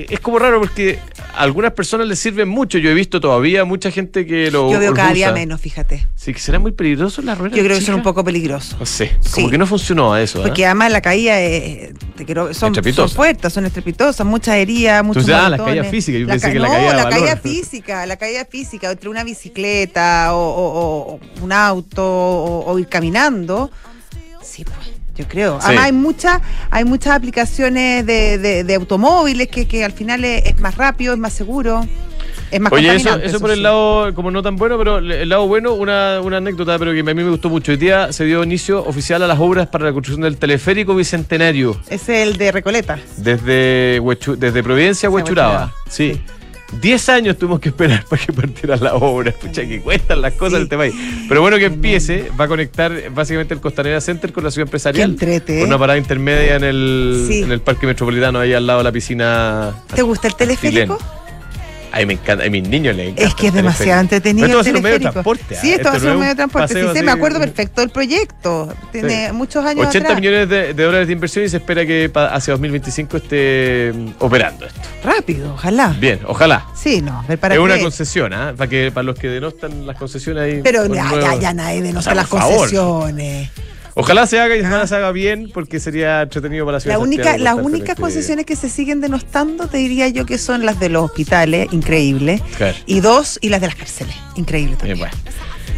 es 0.09 0.19
como 0.19 0.39
raro 0.39 0.59
porque 0.59 0.99
a 1.35 1.41
algunas 1.41 1.73
personas 1.73 2.07
les 2.07 2.17
sirven 2.19 2.47
mucho. 2.47 2.77
Yo 2.77 2.89
he 2.89 2.93
visto 2.93 3.19
todavía 3.19 3.65
mucha 3.65 3.91
gente 3.91 4.25
que 4.25 4.49
lo 4.51 4.71
Yo 4.71 4.79
veo 4.79 4.93
cada 4.93 5.11
día 5.13 5.31
menos, 5.31 5.59
fíjate. 5.61 6.07
Sí, 6.15 6.33
que 6.33 6.39
será 6.39 6.59
muy 6.59 6.71
peligroso 6.71 7.21
las 7.21 7.37
ruedas. 7.37 7.57
Yo 7.57 7.63
creo 7.63 7.77
que 7.77 7.83
son 7.85 7.95
un 7.95 8.03
poco 8.03 8.23
peligrosos. 8.23 8.79
No 8.79 8.85
sé, 8.85 9.17
como 9.33 9.47
Sí. 9.47 9.51
que 9.51 9.57
no 9.57 9.67
funcionó 9.67 10.13
a 10.13 10.21
eso. 10.21 10.39
¿ah? 10.39 10.43
Porque 10.47 10.65
además 10.65 10.91
la 10.91 11.01
caída 11.01 11.39
eh, 11.41 11.93
te 12.15 12.25
quiero- 12.25 12.53
son, 12.53 12.73
son 12.93 13.09
fuertes, 13.09 13.51
son 13.53 13.65
estrepitosas, 13.65 14.25
muchas 14.25 14.55
heridas, 14.55 15.03
muchos 15.03 15.23
Entonces, 15.23 15.45
ah, 15.45 15.49
la 15.49 15.57
caída 15.57 15.83
física, 15.83 16.17
yo 16.17 16.25
La 16.27 16.33
pensé 16.33 16.47
ca- 16.47 16.53
que 16.53 16.59
la 16.59 16.67
no, 16.67 16.73
caída 16.73 16.93
la 16.93 17.03
valor. 17.05 17.19
caída 17.19 17.37
física, 17.37 18.05
la 18.05 18.17
caída 18.17 18.45
física, 18.45 18.91
entre 18.91 19.09
una 19.09 19.23
bicicleta 19.23 20.33
o, 20.33 20.39
o- 20.39 21.13
o 21.15 21.19
un 21.43 21.51
auto 21.51 22.03
o, 22.05 22.71
o 22.71 22.79
ir 22.79 22.87
caminando. 22.87 23.69
Sí, 24.41 24.63
pues. 24.65 24.77
Yo 25.17 25.25
creo. 25.27 25.59
Sí. 25.59 25.65
Además 25.67 25.85
hay 25.85 25.91
muchas, 25.91 26.41
hay 26.69 26.85
muchas 26.85 27.13
aplicaciones 27.15 28.05
de, 28.05 28.37
de- 28.37 28.63
de 28.63 28.75
automóviles 28.75 29.47
que, 29.49 29.67
que 29.67 29.83
al 29.83 29.91
final 29.91 30.23
es, 30.23 30.45
es 30.45 30.59
más 30.59 30.75
rápido, 30.77 31.13
es 31.13 31.19
más 31.19 31.33
seguro, 31.33 31.85
es 32.49 32.59
más 32.61 32.71
Oye, 32.71 32.95
eso, 32.95 33.17
eso 33.17 33.39
por 33.41 33.51
el 33.51 33.61
lado 33.61 34.13
como 34.13 34.31
no 34.31 34.41
tan 34.41 34.55
bueno, 34.55 34.77
pero 34.77 34.99
el 34.99 35.27
lado 35.29 35.47
bueno, 35.47 35.73
una, 35.73 36.21
una 36.21 36.37
anécdota, 36.37 36.79
pero 36.79 36.93
que 36.93 37.01
a 37.01 37.03
mí 37.03 37.13
me 37.13 37.29
gustó 37.29 37.49
mucho. 37.49 37.71
Hoy 37.73 37.77
día 37.77 38.13
se 38.13 38.23
dio 38.25 38.41
inicio 38.43 38.83
oficial 38.85 39.21
a 39.23 39.27
las 39.27 39.39
obras 39.39 39.67
para 39.67 39.85
la 39.85 39.91
construcción 39.93 40.23
del 40.23 40.37
teleférico 40.37 40.95
bicentenario 40.95 41.75
Es 41.89 42.07
el 42.09 42.37
de 42.37 42.51
Recoleta. 42.53 42.97
desde, 43.17 43.99
Huechu- 44.01 44.37
desde 44.37 44.63
Providencia 44.63 45.07
a 45.07 45.11
Huechuraba. 45.11 45.49
Huechuraba. 45.51 45.73
Sí. 45.89 46.13
Sí. 46.13 46.21
Diez 46.79 47.09
años 47.09 47.37
tuvimos 47.37 47.59
que 47.59 47.69
esperar 47.69 48.05
para 48.09 48.25
que 48.25 48.31
partiera 48.33 48.75
la 48.77 48.95
obra. 48.95 49.31
Pucha, 49.33 49.65
que 49.67 49.81
cuestan 49.81 50.21
las 50.21 50.33
cosas 50.33 50.51
Sí. 50.51 50.55
en 50.57 50.63
este 50.63 50.77
país. 50.77 50.93
Pero 51.27 51.41
bueno 51.41 51.57
que 51.57 51.65
empiece, 51.65 52.31
va 52.39 52.45
a 52.45 52.47
conectar 52.47 53.09
básicamente 53.13 53.53
el 53.53 53.59
Costanera 53.61 53.99
Center 54.01 54.31
con 54.31 54.43
la 54.43 54.51
ciudad 54.51 54.67
empresarial. 54.67 55.07
Qué 55.09 55.11
entrete, 55.13 55.53
Con 55.59 55.63
¿eh? 55.63 55.67
una 55.67 55.77
parada 55.79 55.97
intermedia 55.97 56.55
en 56.55 56.63
el, 56.63 57.25
Sí. 57.27 57.41
en 57.43 57.51
el 57.51 57.61
parque 57.61 57.85
metropolitano, 57.87 58.39
ahí 58.39 58.53
al 58.53 58.65
lado 58.65 58.79
de 58.79 58.83
la 58.85 58.91
piscina. 58.91 59.73
¿Te 59.93 60.01
gusta 60.01 60.27
el 60.27 60.35
teleférico? 60.35 60.97
Ay, 61.93 62.05
me 62.05 62.13
encanta, 62.13 62.45
a 62.45 62.49
mis 62.49 62.67
niños 62.67 62.95
les 62.95 63.09
encanta. 63.09 63.23
Es 63.29 63.35
que 63.35 63.47
es 63.47 63.53
demasiado 63.53 64.01
entretenido 64.01 64.47
Pero 64.47 64.59
esto 64.61 64.61
va 64.61 64.61
a 64.61 64.63
ser 64.63 64.75
un 64.77 64.83
medio 64.83 64.93
de 64.99 65.11
transporte. 65.11 65.55
sí, 65.61 65.71
¿ah? 65.71 65.75
esto 65.75 65.89
va 65.89 65.95
a 65.95 65.99
ser 65.99 66.09
un 66.11 66.17
medio 66.19 66.29
de 66.29 66.35
transporte. 66.35 66.73
Sí, 66.73 66.79
sí, 66.99 67.03
me 67.03 67.11
acuerdo 67.11 67.39
perfecto 67.39 67.81
del 67.81 67.89
proyecto. 67.89 68.73
Tiene 68.91 69.27
Sí. 69.27 69.33
muchos 69.33 69.65
años 69.65 69.87
80 69.87 70.07
atrás. 70.07 70.21
millones 70.21 70.49
de, 70.49 70.73
de 70.73 70.83
dólares 70.83 71.07
de 71.07 71.13
inversión 71.13 71.45
y 71.45 71.49
se 71.49 71.57
espera 71.57 71.85
que 71.85 72.09
hacia 72.13 72.53
2025 72.53 73.17
esté 73.17 73.91
mm, 73.93 74.07
operando 74.19 74.65
esto. 74.65 74.79
Rápido, 75.03 75.53
ojalá. 75.53 75.95
Bien, 75.99 76.19
ojalá. 76.25 76.65
Sí, 76.75 77.01
no, 77.01 77.25
para 77.39 77.55
es 77.55 77.59
una 77.59 77.79
concesión, 77.79 78.33
¿ah? 78.33 78.53
Para 78.55 78.69
que 78.69 78.91
para 78.91 79.03
los 79.03 79.17
que 79.19 79.27
denostan 79.27 79.85
las 79.85 79.97
concesiones 79.97 80.43
ahí. 80.43 80.61
Pero 80.63 80.85
ya, 80.85 81.11
ya, 81.19 81.35
ya 81.35 81.53
nadie 81.53 81.93
O 81.95 82.01
sea, 82.01 82.15
las 82.15 82.27
favor. 82.27 82.69
Ojalá 84.01 84.25
se 84.25 84.39
haga 84.39 84.55
y 84.55 84.61
ojalá 84.61 84.87
se 84.87 84.95
haga 84.95 85.11
bien 85.11 85.51
porque 85.53 85.79
sería 85.79 86.23
entretenido 86.23 86.65
para 86.65 86.77
la 86.77 86.79
ciudad. 86.79 86.95
La 86.95 86.99
única, 86.99 87.23
Santiago 87.25 87.43
las 87.43 87.65
únicas 87.65 87.95
concesiones 87.95 88.47
que 88.47 88.55
se 88.55 88.67
siguen 88.67 88.99
denostando, 88.99 89.67
te 89.67 89.77
diría 89.77 90.07
yo 90.07 90.25
que 90.25 90.39
son 90.39 90.65
las 90.65 90.79
de 90.79 90.89
los 90.89 91.03
hospitales, 91.03 91.67
increíble. 91.71 92.41
Claro. 92.57 92.75
Y 92.87 92.99
dos, 92.99 93.37
y 93.41 93.49
las 93.49 93.61
de 93.61 93.67
las 93.67 93.75
cárceles, 93.75 94.15
increíble 94.35 94.75
Bien, 94.81 94.97
también. 94.97 94.97
bueno. 94.97 95.15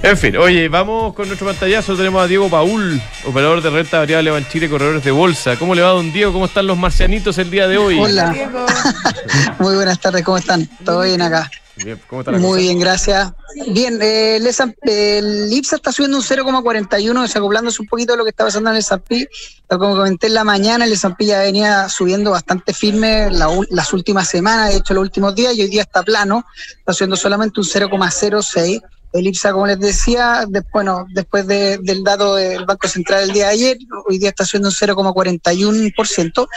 En 0.04 0.18
fin, 0.18 0.38
oye, 0.38 0.70
vamos 0.70 1.14
con 1.14 1.28
nuestro 1.28 1.48
pantallazo. 1.48 1.98
Tenemos 1.98 2.24
a 2.24 2.28
Diego 2.28 2.50
Paul, 2.50 3.02
operador 3.26 3.62
de 3.62 3.70
renta 3.70 4.00
variable 4.00 4.32
Banchile, 4.32 4.70
corredores 4.70 5.04
de 5.04 5.12
bolsa. 5.12 5.58
¿Cómo 5.58 5.76
le 5.76 5.82
va, 5.82 5.90
don 5.90 6.14
Diego? 6.14 6.32
¿Cómo 6.32 6.46
están 6.46 6.66
los 6.66 6.78
marcianitos 6.78 7.38
el 7.38 7.52
día 7.52 7.68
de 7.68 7.78
hoy? 7.78 8.00
Hola, 8.00 8.32
Diego. 8.32 8.66
muy 9.60 9.76
buenas 9.76 10.00
tardes, 10.00 10.24
¿cómo 10.24 10.38
están? 10.38 10.70
¿Todo 10.86 11.02
bien 11.02 11.22
acá? 11.22 11.50
Bien, 11.76 12.00
¿Cómo 12.08 12.22
está 12.22 12.32
la 12.32 12.38
Muy 12.38 12.50
cosa? 12.50 12.60
bien, 12.62 12.80
gracias. 12.80 13.34
Bien, 13.70 14.00
eh, 14.02 14.36
el, 14.38 14.48
el 14.84 15.54
IPSA 15.54 15.78
está 15.78 15.92
subiendo 15.92 16.18
un 16.18 16.24
0,41, 16.24 17.22
desacoplándose 17.24 17.82
un 17.82 17.88
poquito 17.88 18.14
de 18.14 18.18
lo 18.18 18.24
que 18.24 18.30
está 18.30 18.44
pasando 18.46 18.70
en 18.70 18.76
el 18.76 18.80
S&P. 18.82 19.28
Como 19.68 19.96
comenté 19.96 20.28
en 20.28 20.36
la 20.36 20.44
mañana, 20.44 20.86
el 20.86 20.92
S&P 20.94 21.26
ya 21.26 21.40
venía 21.40 21.90
subiendo 21.90 22.30
bastante 22.32 22.74
firme 22.74 23.32
la 23.32 23.50
las 23.72 23.92
últimas 23.94 24.28
semanas, 24.30 24.70
de 24.72 24.78
hecho 24.78 24.94
los 24.94 25.02
últimos 25.02 25.34
días, 25.34 25.56
y 25.56 25.62
hoy 25.64 25.68
día 25.70 25.82
está 25.82 26.04
plano, 26.04 26.46
está 26.78 26.94
subiendo 26.94 27.16
solamente 27.16 27.60
un 27.60 27.66
0,06. 27.66 28.82
El 29.14 29.28
IPSA, 29.28 29.54
como 29.54 29.68
les 29.68 29.80
decía, 29.80 30.46
de- 30.48 30.64
bueno, 30.74 31.06
después 31.14 31.46
de- 31.48 31.78
del 31.78 32.04
dato 32.04 32.36
del 32.36 32.66
Banco 32.66 32.88
Central 32.88 33.24
el 33.24 33.32
día 33.32 33.46
de 33.48 33.52
ayer, 33.54 33.78
hoy 34.10 34.18
día 34.18 34.30
está 34.30 34.44
subiendo 34.44 34.70
un 34.70 34.74
0,41%. 34.76 36.48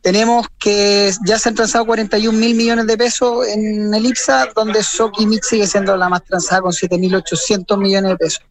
Tenemos 0.00 0.46
que 0.60 1.12
ya 1.26 1.38
se 1.38 1.48
han 1.48 1.56
transado 1.56 1.84
41 1.86 2.38
mil 2.38 2.54
millones 2.54 2.86
de 2.86 2.96
pesos 2.96 3.46
en 3.48 3.92
el 3.92 4.06
IPSA, 4.06 4.48
donde 4.54 4.82
Soki 4.82 5.26
Mix 5.26 5.48
sigue 5.48 5.66
siendo 5.66 5.96
la 5.96 6.08
más 6.08 6.24
transada 6.24 6.60
con 6.62 6.72
7.800 6.72 7.76
millones 7.76 8.12
de 8.12 8.16
pesos. 8.16 8.42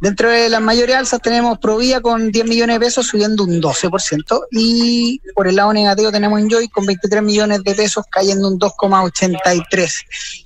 Dentro 0.00 0.30
de 0.30 0.48
las 0.48 0.62
mayores 0.62 0.96
alzas 0.96 1.20
tenemos 1.20 1.58
Provía 1.58 2.00
con 2.00 2.30
10 2.30 2.46
millones 2.46 2.76
de 2.76 2.86
pesos 2.86 3.06
subiendo 3.08 3.44
un 3.44 3.60
12% 3.60 4.46
y 4.50 5.20
por 5.34 5.46
el 5.46 5.56
lado 5.56 5.74
negativo 5.74 6.10
tenemos 6.10 6.40
Enjoy 6.40 6.68
con 6.68 6.86
23 6.86 7.22
millones 7.22 7.62
de 7.64 7.74
pesos 7.74 8.04
cayendo 8.10 8.48
un 8.48 8.58
2,83. 8.58 9.92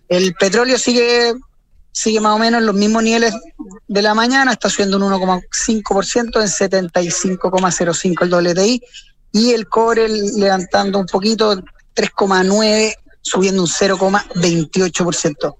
El 0.08 0.34
petróleo 0.34 0.76
sigue 0.76 1.34
sigue 1.94 2.20
más 2.20 2.34
o 2.34 2.38
menos 2.38 2.60
en 2.60 2.66
los 2.66 2.74
mismos 2.74 3.04
niveles 3.04 3.32
de 3.86 4.02
la 4.02 4.14
mañana, 4.14 4.50
está 4.52 4.68
subiendo 4.68 4.96
un 4.96 5.04
1,5% 5.04 6.40
en 6.40 6.48
75,05 6.92 8.22
el 8.22 8.34
WTI 8.34 8.82
y 9.32 9.52
el 9.52 9.68
cobre 9.68 10.08
levantando 10.08 10.98
un 10.98 11.06
poquito 11.06 11.54
3,9 11.94 12.94
subiendo 13.22 13.62
un 13.62 13.68
0,28%. 13.68 15.56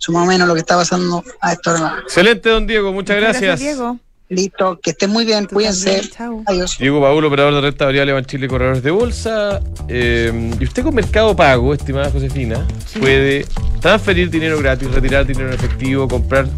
Eso 0.00 0.12
más 0.12 0.22
o 0.22 0.26
menos 0.26 0.46
lo 0.46 0.54
que 0.54 0.60
está 0.60 0.76
pasando 0.76 1.24
a 1.40 1.52
esta 1.52 1.72
hora. 1.72 1.98
Excelente, 2.02 2.48
don 2.48 2.66
Diego. 2.66 2.92
Muchas 2.92 3.16
gracias. 3.16 3.58
Diego. 3.58 3.98
Listo, 4.32 4.80
que 4.80 4.90
estén 4.90 5.10
muy 5.10 5.26
bien, 5.26 5.44
cuídense. 5.44 6.00
Adiós. 6.46 6.78
Diego 6.78 7.02
Paul, 7.02 7.22
operador 7.22 7.54
de 7.54 7.60
renta 7.60 7.84
variable 7.84 8.12
Banchile 8.14 8.48
Corredores 8.48 8.82
de 8.82 8.90
Bolsa. 8.90 9.60
Eh, 9.88 10.50
y 10.58 10.64
usted 10.64 10.82
con 10.82 10.94
Mercado 10.94 11.36
Pago, 11.36 11.74
estimada 11.74 12.10
Josefina, 12.10 12.66
puede 12.98 13.44
transferir 13.80 14.30
dinero 14.30 14.58
gratis, 14.58 14.90
retirar 14.90 15.26
dinero 15.26 15.48
en 15.48 15.54
efectivo, 15.54 16.08
comprar 16.08 16.48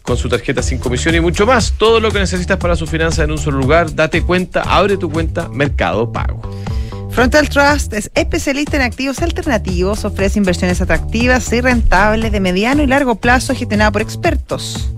con 0.00 0.16
su 0.16 0.30
tarjeta 0.30 0.62
sin 0.62 0.78
comisión 0.78 1.14
y 1.16 1.20
mucho 1.20 1.44
más. 1.44 1.74
Todo 1.76 2.00
lo 2.00 2.10
que 2.10 2.18
necesitas 2.18 2.56
para 2.56 2.76
su 2.76 2.86
finanza 2.86 3.24
en 3.24 3.30
un 3.30 3.38
solo 3.38 3.58
lugar. 3.58 3.94
Date 3.94 4.22
cuenta, 4.22 4.62
abre 4.62 4.96
tu 4.96 5.10
cuenta 5.10 5.50
Mercado 5.50 6.10
Pago. 6.10 6.40
Frontal 7.10 7.50
Trust 7.50 7.92
es 7.92 8.10
especialista 8.14 8.76
en 8.76 8.82
activos 8.82 9.20
alternativos, 9.20 10.06
ofrece 10.06 10.38
inversiones 10.38 10.80
atractivas 10.80 11.52
y 11.52 11.60
rentables 11.60 12.32
de 12.32 12.40
mediano 12.40 12.82
y 12.82 12.86
largo 12.86 13.16
plazo 13.16 13.54
gestionada 13.54 13.90
por 13.90 14.00
expertos 14.00 14.88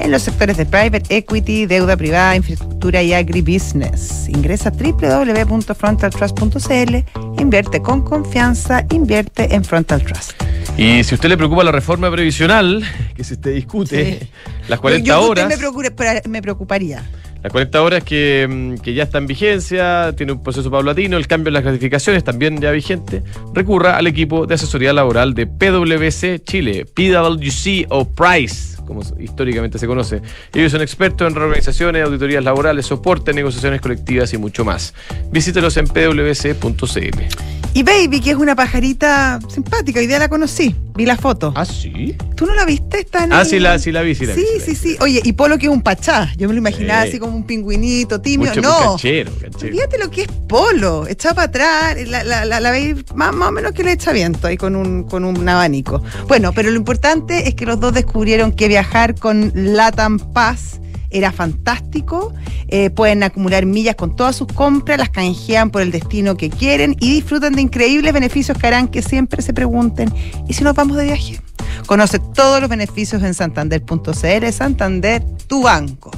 en 0.00 0.10
los 0.10 0.22
sectores 0.22 0.56
de 0.56 0.66
private 0.66 1.16
equity, 1.16 1.66
deuda 1.66 1.96
privada, 1.96 2.34
infraestructura 2.36 3.02
y 3.02 3.12
agribusiness. 3.12 4.28
Ingresa 4.28 4.70
a 4.70 4.72
www.frontaltrust.cl, 4.72 7.40
invierte 7.40 7.80
con 7.82 8.02
confianza, 8.02 8.84
invierte 8.90 9.54
en 9.54 9.64
Frontal 9.64 10.02
Trust. 10.02 10.32
Y 10.76 11.04
si 11.04 11.14
a 11.14 11.16
usted 11.16 11.28
le 11.28 11.36
preocupa 11.36 11.62
la 11.64 11.72
reforma 11.72 12.10
previsional, 12.10 12.84
que 13.14 13.24
se 13.24 13.36
te 13.36 13.50
discute, 13.50 14.20
Sí. 14.20 14.28
las 14.68 14.80
40 14.80 15.06
Yo- 15.06 15.20
yo 15.20 15.28
horas. 15.30 15.48
Me, 15.48 15.56
preocupe- 15.58 16.22
me 16.28 16.40
preocuparía. 16.42 17.02
Las 17.42 17.52
40 17.52 17.82
horas 17.82 18.04
que, 18.04 18.46
mm, 18.48 18.82
que 18.82 18.92
ya 18.92 19.04
está 19.04 19.18
en 19.18 19.26
vigencia, 19.26 20.14
tiene 20.16 20.32
un 20.32 20.42
proceso 20.42 20.70
paulatino, 20.70 21.16
el 21.16 21.26
cambio 21.26 21.48
en 21.48 21.54
las 21.54 21.62
gratificaciones 21.62 22.22
también 22.22 22.60
ya 22.60 22.70
vigente, 22.70 23.22
recurra 23.54 23.96
al 23.96 24.06
equipo 24.06 24.46
de 24.46 24.54
asesoría 24.54 24.92
laboral 24.92 25.34
de 25.34 25.46
PwC 25.46 26.42
Chile, 26.44 26.84
PwC 26.84 27.86
o 27.88 28.06
Price, 28.06 28.76
como 28.86 29.02
históricamente 29.18 29.78
se 29.78 29.86
conoce. 29.86 30.20
Ellos 30.52 30.72
son 30.72 30.82
expertos 30.82 31.28
en 31.28 31.34
reorganizaciones, 31.34 32.04
auditorías 32.04 32.44
laborales, 32.44 32.86
soporte, 32.86 33.32
negociaciones 33.32 33.80
colectivas 33.80 34.32
y 34.34 34.38
mucho 34.38 34.64
más. 34.64 34.94
Visítelos 35.30 35.76
en 35.76 35.86
pwc.cl. 35.86 37.59
Y 37.72 37.84
Baby, 37.84 38.20
que 38.20 38.30
es 38.32 38.36
una 38.36 38.56
pajarita 38.56 39.38
simpática, 39.48 40.00
hoy 40.00 40.08
día 40.08 40.18
la 40.18 40.28
conocí, 40.28 40.74
vi 40.96 41.06
la 41.06 41.16
foto. 41.16 41.52
¿Ah, 41.54 41.64
sí? 41.64 42.16
¿Tú 42.34 42.44
no 42.44 42.54
la 42.54 42.64
viste? 42.64 42.98
Está 42.98 43.22
en 43.24 43.32
Ah, 43.32 43.42
el- 43.42 43.46
sí 43.46 43.60
la, 43.60 43.78
sí 43.78 43.92
la 43.92 44.02
vi, 44.02 44.16
sí 44.16 44.26
la 44.26 44.34
vi. 44.34 44.42
Sí, 44.42 44.48
la 44.58 44.64
sí, 44.64 44.70
vi. 44.72 44.76
sí. 44.76 44.96
Oye, 45.00 45.20
y 45.22 45.32
Polo 45.34 45.56
que 45.56 45.66
es 45.66 45.72
un 45.72 45.80
pachá. 45.80 46.32
Yo 46.36 46.48
me 46.48 46.54
lo 46.54 46.58
imaginaba 46.58 47.02
Sí. 47.04 47.10
así 47.10 47.18
como 47.20 47.36
un 47.36 47.44
pingüinito, 47.46 48.20
tímido. 48.20 48.50
Mucho 48.56 48.60
no. 48.62 48.76
canchero, 48.80 49.30
canchero. 49.40 49.72
Fíjate 49.72 49.98
lo 49.98 50.10
que 50.10 50.22
es 50.22 50.28
Polo. 50.48 51.06
Echado 51.06 51.36
para 51.36 51.46
atrás, 51.46 51.96
la, 52.08 52.24
la, 52.24 52.44
la, 52.44 52.58
la 52.58 52.70
veis 52.72 52.96
más, 53.14 53.32
más 53.34 53.50
o 53.50 53.52
menos 53.52 53.70
que 53.70 53.84
le 53.84 53.92
echa 53.92 54.10
viento 54.12 54.48
ahí 54.48 54.56
con 54.56 54.74
un, 54.74 55.04
con 55.04 55.24
un 55.24 55.48
abanico. 55.48 56.02
Bueno, 56.26 56.52
pero 56.52 56.70
lo 56.70 56.76
importante 56.76 57.48
es 57.48 57.54
que 57.54 57.66
los 57.66 57.78
dos 57.78 57.94
descubrieron 57.94 58.50
que 58.50 58.66
viajar 58.66 59.14
con 59.14 59.52
Latam 59.54 60.18
Pass 60.18 60.80
era 61.10 61.32
fantástico. 61.32 62.32
Eh, 62.68 62.90
pueden 62.90 63.22
acumular 63.22 63.66
millas 63.66 63.96
con 63.96 64.16
todas 64.16 64.36
sus 64.36 64.48
compras, 64.48 64.98
las 64.98 65.10
canjean 65.10 65.70
por 65.70 65.82
el 65.82 65.90
destino 65.90 66.36
que 66.36 66.50
quieren 66.50 66.96
y 67.00 67.12
disfrutan 67.12 67.54
de 67.54 67.62
increíbles 67.62 68.12
beneficios 68.12 68.56
que 68.56 68.66
harán 68.66 68.88
que 68.88 69.02
siempre 69.02 69.42
se 69.42 69.52
pregunten: 69.52 70.12
¿y 70.48 70.54
si 70.54 70.64
nos 70.64 70.74
vamos 70.74 70.96
de 70.96 71.04
viaje? 71.04 71.40
Conoce 71.86 72.18
todos 72.18 72.60
los 72.60 72.70
beneficios 72.70 73.22
en 73.22 73.34
santander.cl. 73.34 74.52
Santander, 74.52 75.24
tu 75.46 75.62
banco. 75.62 76.10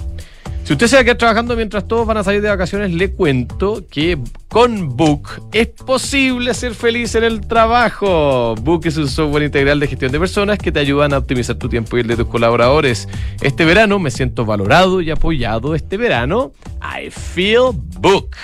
Si 0.64 0.74
usted 0.74 0.86
se 0.86 0.94
va 0.94 1.00
a 1.00 1.04
quedar 1.04 1.18
trabajando 1.18 1.56
mientras 1.56 1.88
todos 1.88 2.06
van 2.06 2.18
a 2.18 2.22
salir 2.24 2.40
de 2.40 2.48
vacaciones, 2.48 2.92
le 2.92 3.10
cuento 3.10 3.84
que 3.90 4.16
con 4.48 4.96
Book 4.96 5.28
es 5.52 5.66
posible 5.66 6.54
ser 6.54 6.74
feliz 6.74 7.16
en 7.16 7.24
el 7.24 7.40
trabajo. 7.40 8.54
Book 8.54 8.82
es 8.86 8.96
un 8.96 9.08
software 9.08 9.42
integral 9.42 9.80
de 9.80 9.88
gestión 9.88 10.12
de 10.12 10.20
personas 10.20 10.58
que 10.58 10.70
te 10.70 10.78
ayudan 10.78 11.14
a 11.14 11.18
optimizar 11.18 11.56
tu 11.56 11.68
tiempo 11.68 11.96
y 11.96 12.02
el 12.02 12.06
de 12.06 12.16
tus 12.16 12.28
colaboradores. 12.28 13.08
Este 13.40 13.64
verano 13.64 13.98
me 13.98 14.12
siento 14.12 14.44
valorado 14.44 15.00
y 15.00 15.10
apoyado. 15.10 15.74
Este 15.74 15.96
verano, 15.96 16.52
I 16.80 17.10
feel 17.10 17.72
Book. 17.98 18.36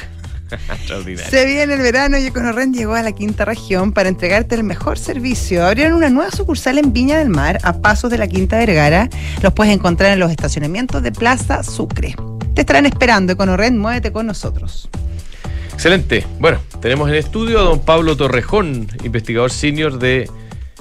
Se 1.31 1.47
viene 1.47 1.75
el 1.75 1.81
verano 1.81 2.19
y 2.19 2.27
Econorren 2.27 2.73
llegó 2.73 2.95
a 2.95 3.03
la 3.03 3.13
quinta 3.13 3.45
región 3.45 3.93
para 3.93 4.09
entregarte 4.09 4.55
el 4.55 4.65
mejor 4.65 4.99
servicio. 4.99 5.67
Abrieron 5.67 5.95
una 5.95 6.11
nueva 6.11 6.31
sucursal 6.31 6.79
en 6.79 6.93
Viña 6.93 7.19
del 7.19 7.29
Mar, 7.29 7.59
a 7.63 7.75
pasos 7.81 8.11
de 8.11 8.19
la 8.19 8.27
Quinta 8.27 8.59
Vergara. 8.59 9.09
Los 9.43 9.53
puedes 9.53 9.75
encontrar 9.75 10.13
en 10.13 10.21
los 10.21 10.31
estacionamientos 10.31 11.03
de 11.03 11.13
Plaza 11.13 11.63
Sucre. 11.63 12.15
Te 12.55 12.63
estarán 12.63 12.87
esperando, 12.87 13.33
Econorren, 13.33 13.79
muévete 13.79 14.13
con 14.13 14.27
nosotros. 14.27 14.89
Excelente. 15.73 16.27
Bueno, 16.41 16.61
tenemos 16.81 17.09
en 17.09 17.15
estudio 17.15 17.61
a 17.61 17.63
don 17.63 17.81
Pablo 17.81 18.17
Torrejón, 18.17 18.89
investigador 19.05 19.53
senior 19.53 19.99
de 19.99 20.29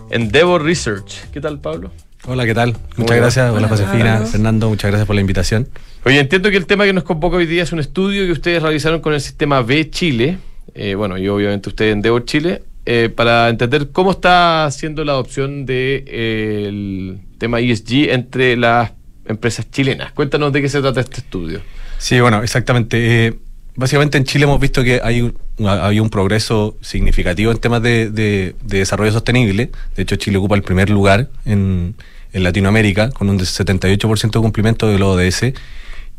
Endeavor 0.09 0.63
Research. 0.63 1.29
¿Qué 1.31 1.39
tal, 1.39 1.59
Pablo? 1.59 1.91
Hola, 2.29 2.45
¿qué 2.45 2.53
tal? 2.53 2.75
Muchas 2.97 3.17
gracias. 3.17 3.51
Hola, 3.51 3.67
Josefina. 3.69 4.19
Fernando, 4.25 4.67
muchas 4.69 4.89
gracias 4.91 5.07
por 5.07 5.15
la 5.15 5.21
invitación. 5.21 5.67
Oye, 6.03 6.19
entiendo 6.19 6.51
que 6.51 6.57
el 6.57 6.65
tema 6.65 6.83
que 6.83 6.91
nos 6.93 7.03
convoca 7.03 7.37
hoy 7.37 7.45
día 7.45 7.63
es 7.63 7.71
un 7.71 7.79
estudio 7.79 8.25
que 8.25 8.31
ustedes 8.33 8.61
realizaron 8.61 8.99
con 8.99 9.13
el 9.13 9.21
sistema 9.21 9.61
B 9.61 9.89
Chile, 9.89 10.37
eh, 10.75 10.95
bueno, 10.95 11.17
y 11.17 11.27
obviamente 11.29 11.69
ustedes 11.69 11.93
en 11.93 11.99
Endeavor 11.99 12.25
Chile, 12.25 12.63
eh, 12.85 13.09
para 13.13 13.47
entender 13.49 13.89
cómo 13.91 14.11
está 14.11 14.65
haciendo 14.65 15.05
la 15.05 15.13
adopción 15.13 15.65
del 15.65 15.65
de, 15.65 16.05
eh, 16.07 16.65
el 16.67 17.19
tema 17.37 17.59
ESG 17.61 18.09
entre 18.11 18.57
las 18.57 18.91
empresas 19.25 19.69
chilenas. 19.71 20.11
Cuéntanos 20.11 20.51
de 20.51 20.61
qué 20.61 20.69
se 20.69 20.81
trata 20.81 20.99
este 20.99 21.17
estudio. 21.21 21.61
Sí, 21.97 22.19
bueno, 22.19 22.43
exactamente. 22.43 23.27
Eh, 23.27 23.33
básicamente 23.75 24.17
en 24.17 24.25
Chile 24.25 24.43
hemos 24.45 24.59
visto 24.59 24.83
que 24.83 24.99
hay 25.03 25.21
un, 25.21 25.33
hay 25.65 25.99
un 26.01 26.09
progreso 26.09 26.77
significativo 26.81 27.51
en 27.51 27.57
temas 27.57 27.81
de, 27.81 28.09
de- 28.09 28.55
de 28.63 28.77
desarrollo 28.79 29.11
sostenible. 29.13 29.71
De 29.95 30.03
hecho, 30.03 30.15
Chile 30.17 30.37
ocupa 30.37 30.55
el 30.55 30.61
primer 30.63 30.89
lugar 30.89 31.29
en, 31.45 31.95
en 32.37 32.43
Latinoamérica 32.43 33.09
con 33.09 33.29
un 33.29 33.37
78% 33.39 34.31
de 34.31 34.39
cumplimiento 34.39 34.87
del 34.87 35.03
ODS. 35.03 35.53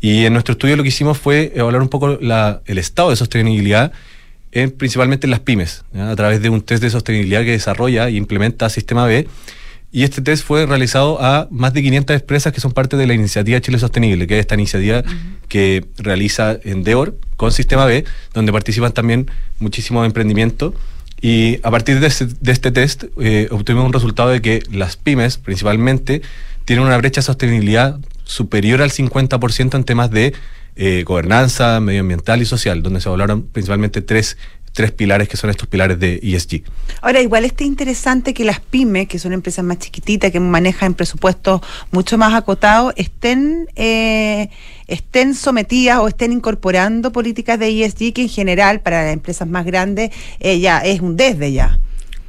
Y 0.01 0.25
en 0.25 0.33
nuestro 0.33 0.53
estudio 0.53 0.75
lo 0.77 0.83
que 0.83 0.89
hicimos 0.89 1.17
fue 1.17 1.51
evaluar 1.55 1.81
un 1.81 1.89
poco 1.89 2.17
la- 2.21 2.61
el 2.65 2.77
estado 2.77 3.09
de 3.09 3.15
sostenibilidad 3.15 3.91
en, 4.51 4.71
principalmente 4.71 5.27
en 5.27 5.31
las 5.31 5.39
pymes, 5.41 5.83
¿ya? 5.93 6.09
a 6.09 6.15
través 6.15 6.41
de 6.41 6.49
un 6.49 6.61
test 6.61 6.81
de 6.81 6.89
sostenibilidad 6.89 7.41
que 7.43 7.51
desarrolla 7.51 8.07
e 8.07 8.13
implementa 8.13 8.69
Sistema 8.69 9.05
B. 9.05 9.27
Y 9.91 10.03
este 10.03 10.21
test 10.21 10.45
fue 10.45 10.65
realizado 10.67 11.19
a 11.21 11.47
más 11.49 11.73
de 11.73 11.81
500 11.81 12.15
empresas 12.15 12.53
que 12.53 12.61
son 12.61 12.71
parte 12.71 12.95
de 12.95 13.07
la 13.07 13.13
iniciativa 13.15 13.59
Chile 13.59 13.79
Sostenible, 13.79 14.27
que 14.27 14.35
es 14.35 14.41
esta 14.41 14.53
iniciativa 14.55 15.03
que 15.47 15.83
realiza 15.97 16.57
Endeavor 16.63 17.17
con 17.37 17.51
Sistema 17.51 17.85
B, 17.85 18.05
donde 18.33 18.51
participan 18.51 18.91
también 18.91 19.29
muchísimos 19.59 20.05
emprendimientos. 20.05 20.73
Y 21.21 21.59
a 21.63 21.71
partir 21.71 21.99
de 21.99 22.07
este, 22.07 22.25
de 22.25 22.51
este 22.51 22.71
test 22.71 23.05
eh, 23.19 23.47
obtuvimos 23.51 23.85
un 23.85 23.93
resultado 23.93 24.29
de 24.29 24.41
que 24.41 24.63
las 24.71 24.95
pymes, 24.97 25.37
principalmente, 25.37 26.21
tienen 26.65 26.85
una 26.85 26.97
brecha 26.97 27.21
de 27.21 27.25
sostenibilidad 27.25 27.99
superior 28.23 28.81
al 28.81 28.91
50% 28.91 29.75
en 29.75 29.83
temas 29.83 30.11
de 30.11 30.33
eh, 30.75 31.03
gobernanza 31.03 31.79
medioambiental 31.81 32.41
y 32.41 32.45
social, 32.45 32.81
donde 32.81 33.01
se 33.01 33.09
hablaron 33.09 33.43
principalmente 33.43 34.01
tres, 34.01 34.37
tres 34.71 34.91
pilares 34.91 35.27
que 35.27 35.35
son 35.35 35.49
estos 35.49 35.67
pilares 35.67 35.99
de 35.99 36.19
ESG. 36.23 36.63
Ahora, 37.01 37.21
igual 37.21 37.43
está 37.43 37.63
interesante 37.63 38.33
que 38.33 38.45
las 38.45 38.59
pymes, 38.59 39.07
que 39.07 39.19
son 39.19 39.33
empresas 39.33 39.65
más 39.65 39.79
chiquititas, 39.79 40.31
que 40.31 40.39
manejan 40.39 40.93
presupuestos 40.93 41.61
mucho 41.91 42.17
más 42.17 42.33
acotados, 42.33 42.93
estén, 42.95 43.67
eh, 43.75 44.49
estén 44.89 45.33
sometidas 45.35 45.99
o 45.99 46.07
estén 46.07 46.31
incorporando 46.31 47.11
políticas 47.11 47.57
de 47.59 47.69
ESG 47.69 48.13
que 48.13 48.21
en 48.23 48.29
general 48.29 48.81
para 48.81 49.03
las 49.05 49.13
empresas 49.13 49.47
más 49.47 49.65
grandes 49.65 50.11
eh, 50.39 50.59
ya 50.59 50.79
es 50.79 50.99
un 51.01 51.15
desde 51.15 51.51
ya. 51.51 51.79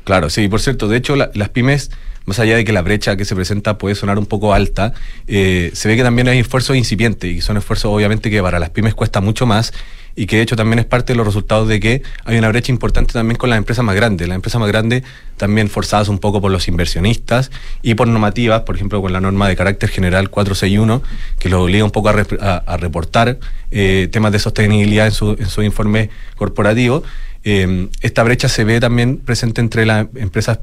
Claro, 0.05 0.31
sí, 0.31 0.49
por 0.49 0.61
cierto, 0.61 0.89
de 0.89 0.97
hecho 0.97 1.15
la- 1.17 1.31
las 1.35 1.51
pymes, 1.51 1.91
más 2.25 2.39
allá 2.39 2.57
de 2.57 2.65
que 2.65 2.73
la 2.73 2.83
brecha 2.83 3.17
que 3.17 3.25
se 3.25 3.35
presenta 3.35 3.79
puede 3.79 3.95
sonar 3.95 4.19
un 4.19 4.27
poco 4.27 4.55
alta, 4.55 4.93
eh, 5.27 5.71
se 5.75 5.89
ve 5.89 5.97
que 5.97 6.03
también 6.03 6.27
hay 6.29 6.39
esfuerzos 6.39 6.77
incipientes 6.77 7.31
y 7.31 7.41
son 7.41 7.57
esfuerzos 7.57 7.93
obviamente 7.93 8.31
que 8.31 8.43
para 8.43 8.59
las 8.59 8.71
pymes 8.71 8.95
cuesta 8.95 9.21
mucho 9.21 9.47
más 9.47 9.73
y 10.17 10.27
que 10.27 10.37
de 10.37 10.43
hecho 10.43 10.57
también 10.57 10.79
es 10.81 10.85
parte 10.85 11.13
de 11.13 11.17
los 11.17 11.27
resultados 11.27 11.69
de 11.69 11.81
que 11.81 12.03
hay 12.25 12.37
una 12.39 12.49
brecha 12.49 12.73
importante 12.73 13.13
también 13.13 13.37
con 13.37 13.49
las 13.51 13.57
empresas 13.59 13.85
más 13.85 13.95
grandes. 13.95 14.29
Las 14.29 14.37
empresas 14.37 14.61
más 14.61 14.69
grandes 14.69 15.03
también 15.37 15.69
forzadas 15.69 16.09
un 16.09 16.19
poco 16.19 16.41
por 16.41 16.51
los 16.51 16.69
inversionistas 16.69 17.51
y 17.83 17.95
por 17.95 18.09
normativas, 18.09 18.63
por 18.63 18.75
ejemplo 18.77 19.01
con 19.01 19.13
la 19.13 19.21
norma 19.21 19.49
de 19.49 19.57
carácter 19.57 19.89
general 19.89 20.29
461, 20.31 21.03
que 21.39 21.49
los 21.49 21.61
obliga 21.63 21.85
un 21.85 21.91
poco 21.91 22.09
a, 22.11 22.15
rep- 22.15 22.41
a- 22.41 22.59
a 22.59 22.77
reportar 22.77 23.39
eh, 23.71 24.09
temas 24.13 24.33
de 24.33 24.39
sostenibilidad 24.39 25.07
en 25.07 25.13
su, 25.13 25.31
en 25.39 25.47
su 25.47 25.63
informe 25.63 26.11
corporativo. 26.37 27.03
Eh, 27.45 27.89
esta 28.03 28.23
brecha 28.23 28.49
se 28.49 28.65
ve 28.65 28.81
también 28.81 29.17
presente 29.19 29.61
entre 29.63 29.87
las 29.87 30.07
empresas 30.17 30.59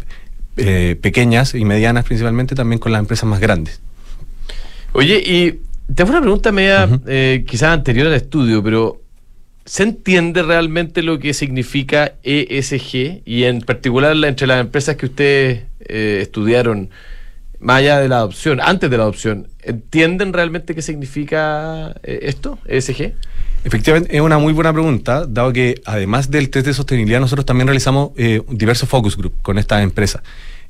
eh, 0.58 0.96
pequeñas 1.02 1.56
y 1.56 1.66
medianas 1.66 2.04
principalmente, 2.04 2.54
también 2.54 2.80
con 2.80 2.92
las 2.92 3.00
empresas 3.00 3.28
más 3.30 3.40
grandes. 3.40 3.80
Oye, 4.94 5.22
y 5.26 5.60
te 5.94 6.02
hago 6.04 6.12
una 6.12 6.22
pregunta 6.22 6.52
media, 6.52 6.88
eh, 7.08 7.46
quizás 7.48 7.70
anterior 7.74 8.08
al 8.08 8.14
estudio, 8.14 8.62
pero 8.64 9.02
¿se 9.68 9.84
entiende 9.84 10.42
realmente 10.42 11.04
lo 11.04 11.20
que 11.20 11.34
significa 11.36 12.14
ESG? 12.24 13.22
Y 13.26 13.44
en 13.44 13.62
particular 13.62 14.16
la- 14.16 14.28
entre 14.30 14.48
las 14.48 14.60
empresas 14.62 14.96
que 14.96 15.06
ustedes 15.06 15.64
eh, 15.88 16.20
estudiaron, 16.22 16.90
más 17.60 17.78
allá 17.80 18.00
de 18.00 18.08
la 18.08 18.18
adopción, 18.18 18.60
antes 18.62 18.90
de 18.90 18.98
la 18.98 19.04
adopción, 19.04 19.48
¿entienden 19.64 20.32
realmente 20.34 20.74
qué 20.74 20.82
significa 20.82 21.94
eh, 22.04 22.20
esto, 22.24 22.58
ESG? 22.68 23.14
Efectivamente, 23.64 24.16
es 24.16 24.22
una 24.22 24.38
muy 24.38 24.54
buena 24.54 24.72
pregunta, 24.72 25.26
dado 25.28 25.52
que 25.52 25.82
además 25.86 26.32
del 26.32 26.50
test 26.50 26.66
de 26.68 26.74
sostenibilidad, 26.74 27.20
nosotros 27.20 27.46
también 27.46 27.68
realizamos 27.68 28.12
eh, 28.16 28.42
diversos 28.50 28.88
focus 28.88 29.18
group 29.18 29.34
con 29.42 29.58
estas 29.58 29.84
empresas. 29.84 30.22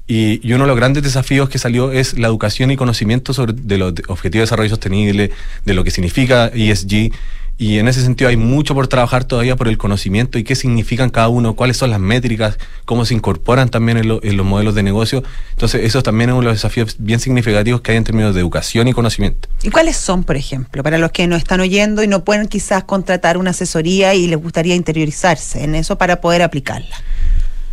Y, 0.07 0.39
y 0.47 0.53
uno 0.53 0.63
de 0.63 0.69
los 0.69 0.77
grandes 0.77 1.03
desafíos 1.03 1.49
que 1.49 1.59
salió 1.59 1.91
es 1.91 2.17
la 2.17 2.27
educación 2.27 2.71
y 2.71 2.77
conocimiento 2.77 3.33
sobre 3.33 3.53
de 3.53 3.77
los 3.77 3.93
objetivos 4.07 4.31
de 4.31 4.39
desarrollo 4.41 4.69
sostenible, 4.69 5.31
de 5.65 5.73
lo 5.73 5.83
que 5.83 5.91
significa 5.91 6.47
ESG. 6.47 7.11
Y 7.59 7.79
en 7.79 7.87
ese 7.87 8.01
sentido 8.03 8.29
hay 8.29 8.37
mucho 8.37 8.75
por 8.75 8.87
trabajar 8.87 9.23
todavía 9.25 9.55
por 9.55 9.67
el 9.67 9.79
conocimiento 9.79 10.37
y 10.37 10.43
qué 10.43 10.55
significan 10.55 11.09
cada 11.09 11.27
uno, 11.27 11.55
cuáles 11.55 11.75
son 11.77 11.89
las 11.89 11.99
métricas, 11.99 12.59
cómo 12.85 13.03
se 13.03 13.15
incorporan 13.15 13.69
también 13.69 13.97
en, 13.97 14.07
lo- 14.07 14.23
en 14.23 14.37
los 14.37 14.45
modelos 14.45 14.75
de 14.75 14.83
negocio. 14.83 15.23
Entonces, 15.51 15.83
eso 15.83 16.03
también 16.03 16.29
es 16.29 16.33
uno 16.33 16.41
de 16.41 16.47
los 16.49 16.55
desafíos 16.57 16.97
bien 16.99 17.19
significativos 17.19 17.81
que 17.81 17.91
hay 17.93 17.97
en 17.97 18.03
términos 18.03 18.35
de 18.35 18.41
educación 18.41 18.87
y 18.87 18.93
conocimiento. 18.93 19.49
¿Y 19.63 19.71
cuáles 19.71 19.97
son, 19.97 20.23
por 20.23 20.35
ejemplo, 20.37 20.83
para 20.83 20.99
los 20.99 21.11
que 21.11 21.25
nos 21.25 21.39
están 21.39 21.59
oyendo 21.59 22.03
y 22.03 22.07
no 22.07 22.23
pueden 22.23 22.47
quizás 22.47 22.83
contratar 22.83 23.37
una 23.37 23.49
asesoría 23.49 24.13
y 24.13 24.27
les 24.27 24.37
gustaría 24.39 24.75
interiorizarse 24.75 25.63
en 25.63 25.73
eso 25.73 25.97
para 25.97 26.21
poder 26.21 26.43
aplicarla? 26.43 26.95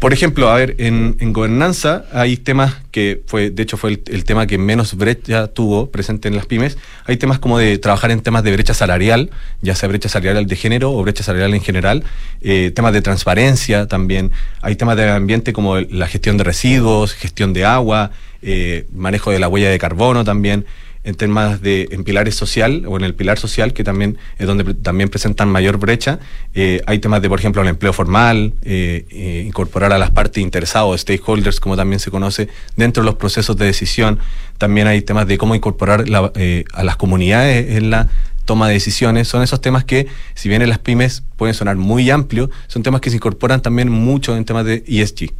Por 0.05 0.13
ejemplo, 0.13 0.51
a 0.51 0.57
ver, 0.57 0.75
en, 0.81 1.33
gobernanza 1.33 2.05
hay 2.13 2.37
temas 2.37 2.75
que 2.91 3.23
fue, 3.25 3.49
de 3.49 3.63
hecho, 3.63 3.79
fue 3.79 4.03
el, 4.05 4.25
tema 4.25 4.47
que 4.47 4.59
menos 4.59 4.97
brecha 4.97 5.47
tuvo 5.47 5.91
presente 5.91 6.29
en 6.29 6.37
las 6.37 6.45
pymes. 6.45 6.77
Hay 7.07 7.17
temas 7.17 7.39
como 7.39 7.57
de 7.57 7.79
trabajar 7.79 8.11
en 8.11 8.21
temas 8.21 8.43
de 8.43 8.53
brecha 8.53 8.75
salarial, 8.75 9.31
ya 9.63 9.75
sea 9.75 9.89
brecha 9.89 10.11
salarial 10.11 10.45
de 10.45 10.57
género 10.57 10.93
o 10.93 11.03
brecha 11.03 11.23
salarial 11.23 11.55
en 11.55 11.63
general, 11.63 12.05
eh, 12.43 12.71
temas 12.75 12.93
de 12.93 13.01
transparencia 13.01 13.87
también. 13.89 14.31
Hay 14.61 14.77
temas 14.77 14.99
de 14.99 15.09
ambiente 15.09 15.55
como 15.55 15.81
la 15.81 16.07
gestión 16.07 16.37
de 16.37 16.45
residuos, 16.45 17.15
gestión 17.15 17.55
de 17.55 17.65
agua, 17.65 18.11
eh, 18.43 18.87
manejo 18.93 19.31
de 19.31 19.39
la 19.39 19.49
huella 19.49 19.71
de 19.71 19.79
carbono 19.79 20.23
también 20.23 20.67
en 21.05 21.15
temas 21.15 21.61
de 21.61 21.89
en 21.93 22.03
pilares 22.03 22.35
social 22.35 22.85
o 22.89 22.97
en 22.97 23.05
el 23.05 23.15
pilar 23.15 23.39
social 23.39 23.73
que 23.73 23.85
también 23.85 24.19
es 24.39 24.47
donde 24.47 24.75
también 24.75 25.09
presentan 25.11 25.49
mayor 25.51 25.77
brecha. 25.79 26.19
Eh, 26.55 26.83
hay 26.87 26.99
temas 26.99 27.21
de 27.23 27.29
por 27.29 27.39
ejemplo 27.39 27.63
el 27.63 27.69
empleo 27.69 27.93
formal 27.93 28.55
eh, 28.63 29.05
eh, 29.11 29.45
incorporar 29.47 29.93
a 29.93 29.99
las 29.99 30.11
partes 30.11 30.43
interesadas 30.43 31.01
stakeholders 31.03 31.61
como 31.61 31.77
también 31.77 32.01
se 32.01 32.11
conoce 32.11 32.49
dentro 32.77 33.03
de 33.03 33.07
los 33.07 33.17
procesos 33.17 33.57
de 33.57 33.67
decisión. 33.67 34.19
También 34.59 34.87
hay 34.87 35.03
temas 35.03 35.27
de 35.27 35.37
cómo 35.39 35.55
incorporar 35.55 36.09
la- 36.09 36.33
eh, 36.37 36.65
a 36.73 36.83
las 36.85 36.97
comunidades 36.97 37.77
en 37.77 37.91
la 37.91 38.09
toma 38.47 38.69
de 38.69 38.75
decisiones. 38.75 39.29
Son 39.29 39.43
esos 39.43 39.61
temas 39.61 39.85
que 39.85 40.07
si 40.35 40.49
bien 40.49 40.63
en 40.63 40.69
las 40.69 40.79
pymes 40.79 41.23
pueden 41.37 41.55
sonar 41.55 41.77
muy 41.77 42.11
amplios 42.11 42.51
son 42.67 42.83
temas 42.83 43.01
que 43.01 43.11
se 43.11 43.17
incorporan 43.17 43.61
también 43.63 43.89
mucho 43.91 44.37
en 44.37 44.45
temas 44.45 44.65
de 44.65 44.85
ESG 44.87 45.33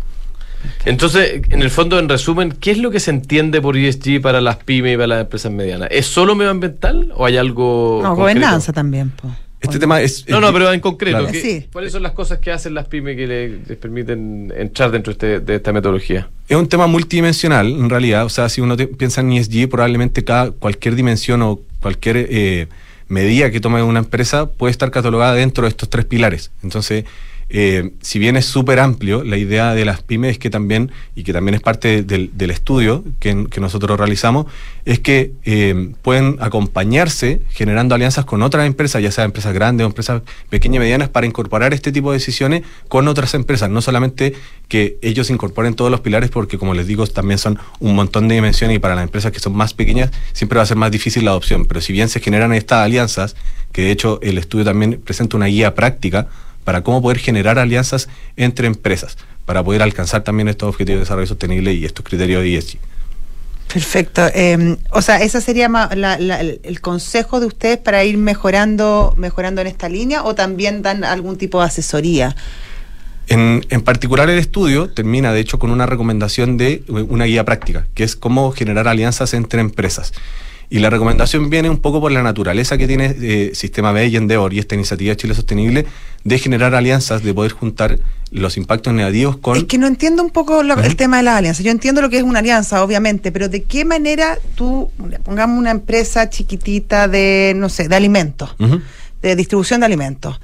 Entonces, 0.85 1.43
en 1.51 1.63
el 1.63 1.71
fondo, 1.71 1.99
en 1.99 2.09
resumen, 2.09 2.53
¿qué 2.61 2.71
es 2.73 2.79
lo 2.79 2.91
que 2.91 3.01
se 3.01 3.11
entiende 3.11 3.61
por 3.61 3.77
ESG 3.77 4.21
para 4.21 4.41
las 4.41 4.57
pymes 4.57 4.95
y 4.95 4.97
para 4.97 5.07
las 5.07 5.21
empresas 5.23 5.51
medianas? 5.53 5.89
¿Es 5.91 6.07
solo 6.07 6.35
medioambiental 6.35 7.13
o 7.15 7.25
hay 7.27 7.37
algo 7.37 8.01
No, 8.03 8.11
concreto? 8.15 8.21
gobernanza 8.41 8.73
también. 8.73 9.11
po. 9.11 9.29
este 9.61 9.79
tema 9.79 9.99
es 10.03 10.29
No, 10.29 10.37
es 10.37 10.43
no, 10.43 10.53
pero 10.53 10.71
en 10.75 10.81
concreto, 10.81 11.17
Claro. 11.21 11.33
¿qué- 11.33 11.41
Sí. 11.41 11.67
¿cuáles 11.73 11.91
son 11.91 12.03
las 12.03 12.13
cosas 12.13 12.39
que 12.39 12.53
hacen 12.53 12.75
las 12.75 12.87
pymes 12.87 13.17
que 13.17 13.27
le- 13.27 13.49
les 13.67 13.79
permiten 13.79 14.53
entrar 14.55 14.91
dentro 14.91 15.15
de, 15.15 15.37
este- 15.37 15.41
de 15.41 15.55
esta 15.57 15.73
metodología? 15.73 16.29
Es 16.47 16.57
un 16.59 16.69
tema 16.69 16.87
multidimensional, 16.87 17.67
en 17.69 17.89
realidad. 17.89 18.27
O 18.27 18.29
sea, 18.29 18.51
si 18.51 18.61
uno 18.61 18.77
te- 18.77 18.87
piensa 18.89 19.23
en 19.23 19.33
ESG, 19.33 19.67
probablemente 19.71 20.23
cada, 20.23 20.51
cualquier 20.51 20.97
dimensión 20.97 21.41
o 21.41 21.61
cualquier 21.81 22.27
eh, 22.29 22.67
medida 23.09 23.51
que 23.51 23.59
tome 23.59 23.83
una 23.83 24.01
empresa 24.01 24.51
puede 24.51 24.71
estar 24.71 24.91
catalogada 24.91 25.33
dentro 25.33 25.63
de 25.65 25.71
estos 25.71 25.89
tres 25.89 26.05
pilares. 26.05 26.51
Entonces, 26.63 27.05
eh, 27.49 27.93
si 28.01 28.19
bien 28.19 28.37
es 28.37 28.47
súper 28.47 28.81
amplio, 28.81 29.23
la 29.25 29.37
idea 29.37 29.75
de 29.75 29.85
las 29.85 30.03
pymes 30.03 30.33
es 30.33 30.39
que 30.39 30.51
también, 30.51 30.91
y 31.15 31.25
que 31.25 31.33
también 31.33 31.55
es 31.55 31.61
parte 31.61 32.03
del, 32.03 32.51
estudio 32.51 33.05
que, 33.21 33.47
que 33.51 33.61
nosotros 33.61 33.99
realizamos, 33.99 34.47
es 34.85 34.99
que 34.99 35.33
eh, 35.45 35.93
pueden 36.03 36.37
acompañarse 36.41 37.43
generando 37.51 37.95
alianzas 37.95 38.25
con 38.25 38.43
otras 38.43 38.67
empresas, 38.67 39.03
ya 39.03 39.11
sea 39.11 39.25
empresas 39.25 39.55
grandes 39.55 39.85
o 39.85 39.89
empresas 39.89 40.23
pequeñas 40.51 40.77
y 40.77 40.79
medianas, 40.81 41.09
para 41.09 41.27
incorporar 41.27 41.75
este 41.75 41.93
tipo 41.93 42.13
de 42.13 42.19
decisiones 42.19 42.63
con 42.89 43.09
otras 43.09 43.35
empresas. 43.35 43.71
No 43.71 43.81
solamente 43.83 44.35
que 44.69 44.99
ellos 45.03 45.31
incorporen 45.31 45.75
todos 45.75 45.91
los 45.91 46.01
pilares, 46.01 46.31
porque 46.31 46.59
como 46.59 46.75
les 46.75 46.87
digo, 46.87 47.07
también 47.07 47.39
son 47.39 47.59
un 47.81 47.95
montón 47.95 48.29
de 48.29 48.35
dimensiones 48.37 48.77
y 48.77 48.79
para 48.79 48.95
las 48.95 49.05
empresas 49.05 49.33
que 49.33 49.41
son 49.41 49.55
más 49.55 49.75
pequeñas 49.75 50.11
siempre 50.33 50.57
va 50.57 50.63
a 50.63 50.67
ser 50.67 50.77
más 50.77 50.91
difícil 50.91 51.25
la 51.25 51.31
adopción. 51.33 51.67
Pero 51.67 51.81
si 51.81 51.93
bien 51.93 52.09
se 52.09 52.21
generan 52.21 52.53
estas 52.53 52.81
alianzas, 52.81 53.37
que 53.73 53.83
de 53.83 53.91
hecho 53.91 54.19
el 54.23 54.39
estudio 54.39 54.65
también 54.65 55.01
presenta 55.05 55.37
una 55.37 55.47
guía 55.47 55.75
práctica 55.75 56.29
para 56.65 56.83
cómo 56.83 57.01
poder 57.03 57.19
generar 57.19 57.59
alianzas 57.59 58.09
entre 58.37 58.67
empresas, 58.67 59.17
para 59.45 59.63
poder 59.63 59.83
alcanzar 59.83 60.25
también 60.25 60.49
estos 60.49 60.69
objetivos 60.69 60.99
de 60.99 61.05
desarrollo 61.05 61.27
sostenible 61.27 61.73
y 61.73 61.85
estos 61.85 62.05
criterios 62.05 62.43
de 62.43 62.57
ESG. 62.57 62.79
Perfecto. 63.73 64.23
Eh, 64.35 64.77
o 64.91 65.03
sea, 65.03 65.21
ese 65.23 65.41
sería 65.41 65.69
ma- 65.69 65.91
la- 65.95 66.19
la- 66.19 66.41
el 66.41 66.61
el 66.63 66.81
consejo 66.81 67.41
de 67.41 67.47
ustedes 67.47 67.79
para 67.79 68.05
ir 68.05 68.17
mejorando, 68.19 69.15
mejorando 69.17 69.61
en 69.63 69.67
esta 69.67 69.89
línea 69.89 70.23
o 70.23 70.35
también 70.35 70.83
dan 70.83 71.03
algún 71.03 71.37
tipo 71.39 71.61
de 71.61 71.67
asesoría. 71.67 72.37
En, 73.27 73.65
en 73.71 73.81
particular 73.81 74.29
el 74.29 74.39
estudio 74.39 74.91
termina 74.91 75.33
de 75.33 75.41
hecho 75.41 75.59
con 75.59 75.71
una 75.71 75.87
recomendación 75.87 76.57
de 76.59 76.73
eh, 76.75 76.83
una 77.09 77.25
guía 77.25 77.45
práctica, 77.45 77.87
que 77.95 78.05
es 78.05 78.17
cómo 78.17 78.53
generar 78.53 78.87
alianzas 78.87 79.33
entre 79.35 79.61
empresas. 79.61 80.13
Y 80.75 80.81
la 80.81 80.91
recomendación 80.91 81.51
viene 81.51 81.71
un 81.71 81.79
poco 81.79 82.01
por 82.01 82.11
la 82.11 82.25
naturaleza 82.25 82.77
que 82.77 82.89
tiene 82.89 83.15
eh, 83.23 83.53
Sistema 83.55 83.93
B 83.93 84.09
y 84.09 84.17
Endeavor 84.17 84.53
y 84.53 84.59
esta 84.59 84.75
iniciativa 84.75 85.15
Chile 85.15 85.33
Sostenible 85.33 85.87
de 86.25 86.39
generar 86.41 86.75
alianzas, 86.75 87.23
de 87.23 87.33
poder 87.33 87.53
juntar 87.53 88.01
los 88.33 88.57
impactos 88.57 88.93
negativos 88.93 89.37
con... 89.37 89.57
Es 89.57 89.65
que 89.65 89.79
no 89.79 89.87
entiendo 89.87 90.25
un 90.25 90.31
poco 90.31 90.65
lo- 90.65 90.75
el 90.83 90.97
tema 90.97 91.19
de 91.19 91.23
las 91.23 91.37
alianzas. 91.37 91.65
Yo 91.65 91.71
entiendo 91.71 92.03
lo 92.03 92.11
que 92.11 92.17
es 92.17 92.25
una 92.25 92.41
alianza, 92.41 92.83
obviamente, 92.83 93.31
pero 93.31 93.49
¿de 93.49 93.63
qué 93.63 93.85
manera 93.85 94.37
tú, 94.57 94.91
pongamos 95.23 95.57
una 95.61 95.71
empresa 95.71 96.29
chiquitita 96.29 97.07
de, 97.07 97.53
no 97.55 97.69
sé, 97.69 97.87
de 97.87 97.95
alimentos, 97.95 98.57
de 99.23 99.37
distribución 99.37 99.79
de 99.79 99.87
alimentos, 99.87 100.41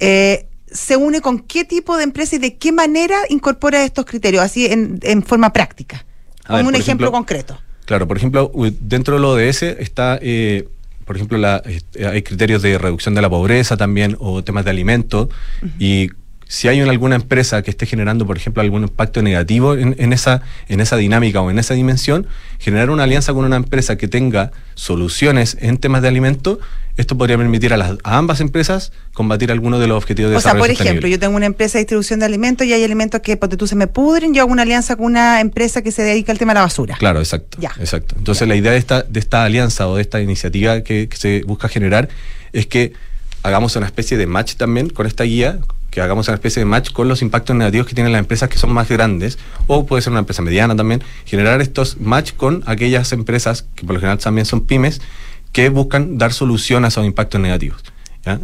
eh, 0.00 0.46
se 0.66 0.96
une 0.96 1.20
con 1.20 1.40
qué 1.40 1.66
tipo 1.66 1.98
de 1.98 2.04
empresa 2.04 2.36
y 2.36 2.38
de 2.38 2.56
qué 2.56 2.72
manera 2.72 3.16
incorpora 3.28 3.84
estos 3.84 4.06
criterios, 4.06 4.42
así 4.42 4.64
en, 4.64 4.98
en 5.02 5.22
forma 5.22 5.52
práctica? 5.52 6.06
Como 6.46 6.68
un 6.68 6.74
ejemplo, 6.74 7.12
concreto. 7.12 7.58
Claro, 7.84 8.08
por 8.08 8.16
ejemplo, 8.16 8.50
dentro 8.80 9.14
del 9.14 9.24
ODS 9.24 9.62
está, 9.62 10.18
eh, 10.22 10.66
por 11.04 11.16
ejemplo, 11.16 11.36
la, 11.36 11.62
eh, 11.66 12.06
hay 12.06 12.22
criterios 12.22 12.62
de 12.62 12.78
reducción 12.78 13.14
de 13.14 13.22
la 13.22 13.28
pobreza 13.28 13.76
también 13.76 14.16
o 14.20 14.42
temas 14.42 14.64
de 14.64 14.70
alimentos 14.70 15.28
y 15.78 16.10
si 16.54 16.68
hay 16.68 16.80
una- 16.80 16.92
alguna 16.92 17.16
empresa 17.16 17.62
que 17.62 17.70
esté 17.70 17.84
generando, 17.86 18.26
por 18.26 18.36
ejemplo, 18.36 18.62
algún 18.62 18.82
impacto 18.84 19.22
negativo 19.22 19.74
en, 19.74 19.96
en 19.98 20.12
esa, 20.12 20.42
en 20.68 20.80
esa 20.80 20.96
dinámica 20.96 21.40
o 21.40 21.50
en 21.50 21.58
esa 21.58 21.74
dimensión, 21.74 22.26
generar 22.60 22.90
una 22.90 23.02
alianza 23.04 23.32
con 23.34 23.44
una 23.44 23.56
empresa 23.56 23.96
que 23.96 24.06
tenga 24.08 24.52
soluciones 24.74 25.56
en 25.60 25.78
temas 25.78 26.02
de 26.02 26.08
alimentos, 26.08 26.58
esto 26.96 27.18
podría 27.18 27.36
permitir 27.36 27.72
a, 27.74 27.76
las, 27.76 27.92
a 28.04 28.18
ambas 28.18 28.40
empresas 28.40 28.92
combatir 29.14 29.50
algunos 29.50 29.80
de 29.80 29.88
los 29.88 29.96
objetivos 29.96 30.30
de 30.30 30.36
O 30.36 30.40
sea, 30.40 30.50
desarrollo 30.52 30.60
por 30.62 30.68
sostenible. 30.76 30.90
ejemplo, 30.90 31.08
yo 31.08 31.18
tengo 31.18 31.36
una 31.36 31.46
empresa 31.46 31.78
de 31.78 31.80
distribución 31.84 32.20
de 32.20 32.26
alimentos 32.26 32.64
y 32.68 32.72
hay 32.72 32.84
alimentos 32.84 33.20
que, 33.20 33.36
porque 33.36 33.56
tú 33.56 33.66
se 33.66 33.74
me 33.74 33.88
pudren, 33.88 34.32
yo 34.32 34.42
hago 34.42 34.52
una 34.52 34.62
alianza 34.62 34.94
con 34.94 35.06
una 35.06 35.40
empresa 35.40 35.82
que 35.82 35.90
se 35.90 36.02
dedica 36.02 36.30
al 36.30 36.38
tema 36.38 36.52
de 36.52 36.58
la 36.60 36.62
basura. 36.62 36.94
Claro, 36.96 37.18
exacto. 37.18 37.58
Ya. 37.60 37.72
exacto. 37.80 38.14
Entonces 38.16 38.46
la 38.46 38.54
idea 38.54 38.70
de 38.70 38.78
esta, 38.78 39.02
de 39.02 39.18
esta 39.18 39.42
alianza 39.44 39.88
o 39.88 39.96
de 39.96 40.02
esta 40.02 40.20
iniciativa 40.20 40.82
que, 40.82 41.08
que 41.08 41.16
se 41.16 41.42
busca 41.44 41.68
generar 41.68 42.08
es 42.52 42.66
que 42.66 42.92
hagamos 43.42 43.74
una 43.74 43.86
especie 43.86 44.16
de 44.16 44.28
match 44.28 44.54
también 44.54 44.88
con 44.88 45.06
esta 45.08 45.24
guía, 45.24 45.58
que 45.94 46.00
hagamos 46.00 46.26
una 46.26 46.34
especie 46.34 46.58
de 46.58 46.66
match 46.66 46.90
con 46.90 47.06
los 47.06 47.22
impactos 47.22 47.54
negativos 47.54 47.86
que 47.86 47.94
tienen 47.94 48.12
las 48.12 48.18
empresas 48.18 48.48
que 48.48 48.58
son 48.58 48.72
más 48.72 48.88
grandes, 48.88 49.38
o 49.68 49.86
puede 49.86 50.02
ser 50.02 50.10
una 50.10 50.20
empresa 50.20 50.42
mediana 50.42 50.74
también, 50.74 51.04
generar 51.24 51.62
estos 51.62 52.00
match 52.00 52.32
con 52.32 52.64
aquellas 52.66 53.12
empresas 53.12 53.66
que 53.76 53.86
por 53.86 53.94
lo 53.94 54.00
general 54.00 54.18
también 54.18 54.44
son 54.44 54.62
pymes, 54.62 55.00
que 55.52 55.68
buscan 55.68 56.18
dar 56.18 56.32
solución 56.32 56.84
a 56.84 56.88
esos 56.88 57.06
impactos 57.06 57.40
negativos. 57.40 57.80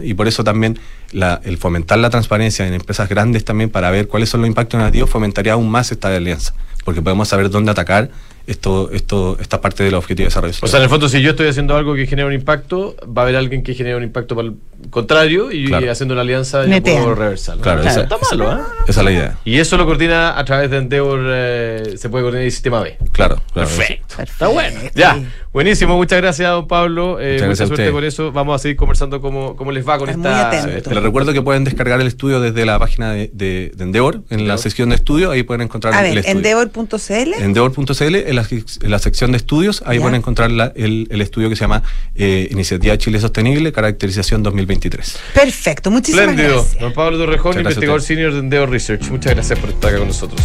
Y 0.02 0.14
por 0.14 0.28
eso 0.28 0.44
también 0.44 0.78
el 1.12 1.56
fomentar 1.58 1.98
la 1.98 2.10
transparencia 2.10 2.66
en 2.68 2.74
empresas 2.74 3.08
grandes 3.08 3.44
también 3.44 3.68
para 3.68 3.90
ver 3.90 4.06
cuáles 4.06 4.28
son 4.28 4.42
los 4.42 4.48
impactos 4.48 4.78
negativos 4.78 5.10
fomentaría 5.10 5.54
aún 5.54 5.68
más 5.68 5.90
esta 5.90 6.14
alianza, 6.14 6.54
porque 6.84 7.02
podemos 7.02 7.26
saber 7.26 7.50
dónde 7.50 7.72
atacar 7.72 8.10
esto, 8.46 8.90
esto, 8.92 9.38
esta 9.40 9.60
parte 9.60 9.82
del 9.82 9.94
objetivo 9.94 10.24
de 10.24 10.28
desarrollo 10.28 10.54
O 10.62 10.66
sea, 10.68 10.78
en 10.78 10.84
el 10.84 10.88
fondo, 10.88 11.08
si 11.08 11.20
yo 11.20 11.30
estoy 11.30 11.48
haciendo 11.48 11.76
algo 11.76 11.94
que 11.94 12.06
genera 12.06 12.28
un 12.28 12.34
impacto, 12.34 12.94
va 13.06 13.22
a 13.22 13.24
haber 13.24 13.36
alguien 13.36 13.62
que 13.62 13.74
genera 13.74 13.96
un 13.96 14.02
impacto 14.04 14.36
para 14.36 14.48
el 14.48 14.54
contrario 14.88 15.52
y 15.52 15.66
Claro. 15.66 15.90
haciendo 15.92 16.14
una 16.14 16.22
alianza 16.22 16.64
Netean. 16.64 17.02
puedo 17.02 17.14
reversarlo. 17.14 17.62
Claro, 17.62 17.82
esa- 17.82 18.02
está 18.02 18.16
malo, 18.30 18.52
¿eh? 18.52 18.60
Esa 18.88 19.00
es 19.00 19.04
la 19.04 19.12
idea. 19.12 19.36
Y 19.44 19.58
eso 19.58 19.76
lo 19.76 19.84
coordina 19.86 20.38
a 20.38 20.44
través 20.44 20.70
de 20.70 20.78
Endeavor, 20.78 21.20
eh, 21.28 21.94
se 21.96 22.08
puede 22.08 22.24
coordinar 22.24 22.44
el 22.46 22.52
sistema 22.52 22.80
B. 22.80 22.96
Claro, 23.12 23.36
claro. 23.52 23.68
Perfecto. 23.68 24.22
Está 24.22 24.48
bueno. 24.48 24.80
Ya. 24.94 25.20
Buenísimo. 25.52 25.96
Muchas 25.96 26.20
gracias, 26.20 26.48
don 26.50 26.66
Pablo. 26.68 27.18
Eh, 27.20 27.32
Muchas 27.34 27.34
mucha 27.34 27.46
gracias 27.46 27.68
suerte 27.68 27.90
por 27.92 28.04
eso. 28.04 28.30
Vamos 28.32 28.54
a 28.54 28.58
seguir 28.60 28.76
conversando 28.76 29.20
cómo, 29.20 29.56
cómo 29.56 29.72
les 29.72 29.86
va 29.86 29.98
con 29.98 30.08
Estar 30.08 30.54
esta. 30.54 30.68
atento. 30.70 30.90
Les 30.94 31.02
recuerdo 31.02 31.32
que 31.32 31.42
pueden 31.42 31.64
descargar 31.64 32.00
el 32.00 32.06
estudio 32.06 32.40
desde 32.40 32.64
la 32.64 32.78
página 32.78 33.12
de, 33.12 33.30
de- 33.34 33.72
de 33.74 33.84
Endeavor, 33.84 34.22
en 34.30 34.46
la 34.46 34.58
sección 34.58 34.90
de 34.90 34.94
estudio, 34.96 35.30
ahí 35.32 35.42
pueden 35.42 35.62
encontrar 35.62 35.92
A 35.94 35.98
el 36.06 36.14
ver, 36.14 36.18
estudio. 36.18 36.36
endeavor.cl. 36.38 37.34
Endeavor.cl, 37.42 38.14
en 38.16 38.36
la, 38.36 38.46
en 38.50 38.90
la 38.90 38.98
sección 39.00 39.32
de 39.32 39.36
estudios, 39.38 39.82
ahí 39.86 39.96
Ya. 39.98 40.02
pueden 40.02 40.14
encontrar 40.16 40.50
la- 40.52 40.72
el, 40.76 41.08
el 41.10 41.20
estudio 41.20 41.48
que 41.48 41.56
se 41.56 41.62
llama 41.62 41.82
eh, 42.14 42.48
Iniciativa 42.50 42.96
Chile 42.98 43.18
Sostenible, 43.20 43.72
Caracterización 43.72 44.42
2023. 44.70 45.18
Perfecto, 45.34 45.90
muchísimas 45.90 46.36
gracias. 46.36 46.78
Don 46.78 46.92
Pablo 46.92 47.18
Torrejón, 47.18 47.52
gracias 47.52 47.72
investigador 47.72 48.02
senior 48.02 48.32
de 48.32 48.38
Endeavor 48.38 48.70
Research. 48.70 49.08
Muchas 49.10 49.34
gracias 49.34 49.58
por 49.58 49.70
estar 49.70 49.90
acá 49.90 49.98
con 49.98 50.08
nosotros. 50.08 50.40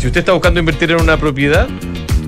Si 0.00 0.06
usted 0.06 0.20
está 0.20 0.32
buscando 0.32 0.60
invertir 0.60 0.90
en 0.90 1.00
una 1.00 1.16
propiedad, 1.16 1.68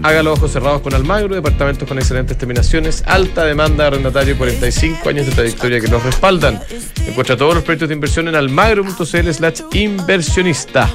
Hágalo 0.03 0.33
ojos 0.33 0.53
cerrados 0.53 0.81
con 0.81 0.95
Almagro, 0.95 1.35
departamentos 1.35 1.89
con 1.89 1.99
excelentes 1.99 2.39
terminaciones, 2.39 3.03
alta 3.07 3.45
demanda 3.45 3.85
de 3.85 3.89
arrendatario, 3.89 4.39
45 4.39 5.09
años 5.09 5.27
de 5.27 5.33
trayectoria 5.33 5.81
que 5.81 5.89
nos 5.89 6.03
respaldan. 6.05 6.61
Encuentra 7.07 7.37
todos 7.37 7.55
los 7.55 7.65
proyectos 7.65 7.89
de 7.89 7.95
inversión 7.95 8.29
en 8.29 8.37
almagro.cl 8.37 9.33
slash 9.33 9.63
inversionista. 9.73 10.95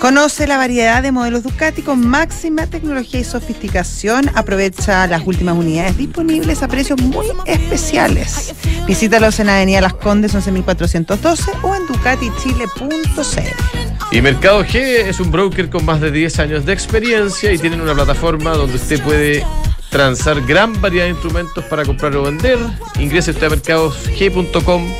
Conoce 0.00 0.46
la 0.46 0.56
variedad 0.56 1.02
de 1.02 1.12
modelos 1.12 1.42
Ducati 1.42 1.82
con 1.82 2.06
máxima 2.06 2.66
tecnología 2.66 3.20
y 3.20 3.24
sofisticación. 3.24 4.30
Aprovecha 4.34 5.06
las 5.06 5.26
últimas 5.26 5.56
unidades 5.56 5.96
disponibles 5.96 6.62
a 6.62 6.68
precios 6.68 7.00
muy 7.00 7.26
especiales. 7.46 8.54
Visítalos 8.86 9.40
en 9.40 9.48
Avenida 9.48 9.80
Las 9.80 9.94
Condes 9.94 10.34
11412 10.34 11.50
o 11.62 11.74
en 11.74 11.86
ducatichile.cl. 11.86 13.84
Y 14.10 14.20
Mercado 14.20 14.64
G 14.64 14.74
es 14.76 15.20
un 15.20 15.30
broker 15.30 15.70
con 15.70 15.84
más 15.84 16.00
de 16.00 16.10
10 16.10 16.38
años 16.38 16.66
de 16.66 16.72
experiencia 16.72 17.52
y 17.52 17.58
tienen 17.58 17.80
una 17.80 17.94
plataforma 17.94 18.52
donde 18.52 18.76
usted 18.76 19.02
puede 19.02 19.44
transar 19.90 20.40
gran 20.42 20.80
variedad 20.80 21.04
de 21.04 21.10
instrumentos 21.10 21.64
para 21.64 21.84
comprar 21.84 22.14
o 22.16 22.24
vender. 22.24 22.58
Ingrese 22.98 23.30
usted 23.30 23.46
a 23.46 23.50
mercadosg.com, 23.50 24.92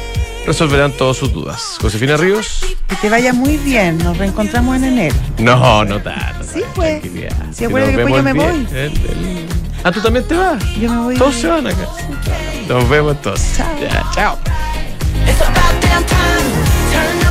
resolverán 0.47 0.93
todas 0.93 1.17
sus 1.17 1.33
dudas. 1.33 1.79
Josefina 1.81 2.17
Ríos. 2.17 2.65
Que 2.89 2.97
te 2.97 3.09
vaya 3.11 3.33
muy 3.33 3.57
bien. 3.57 3.99
Nos 3.99 4.17
reencontramos 4.19 4.77
en 4.77 4.85
enero. 4.85 5.17
No, 5.39 5.85
no 5.85 6.01
tanto. 6.01 6.45
Sí, 6.53 6.63
pues. 6.75 7.01
tranquilidad. 7.01 7.37
Sí, 7.53 7.67
Que 7.67 7.69
después 7.69 8.15
yo 8.17 8.23
me 8.23 8.33
voy. 8.33 8.67
el- 8.73 8.77
el- 8.77 9.47
Ah, 9.83 9.93
¿tú 9.93 10.01
también 10.01 10.27
te 10.27 10.35
vas? 10.35 10.63
Yo 10.81 10.91
me 10.91 10.99
voy. 10.99 11.17
Todos 11.17 11.35
se 11.35 11.47
van 11.47 11.67
acá. 11.67 11.87
Nos 12.69 12.89
vemos 12.89 13.13
entonces. 13.17 13.57
Chao. 13.57 13.69
Ya, 13.81 14.05
chao. 14.15 14.39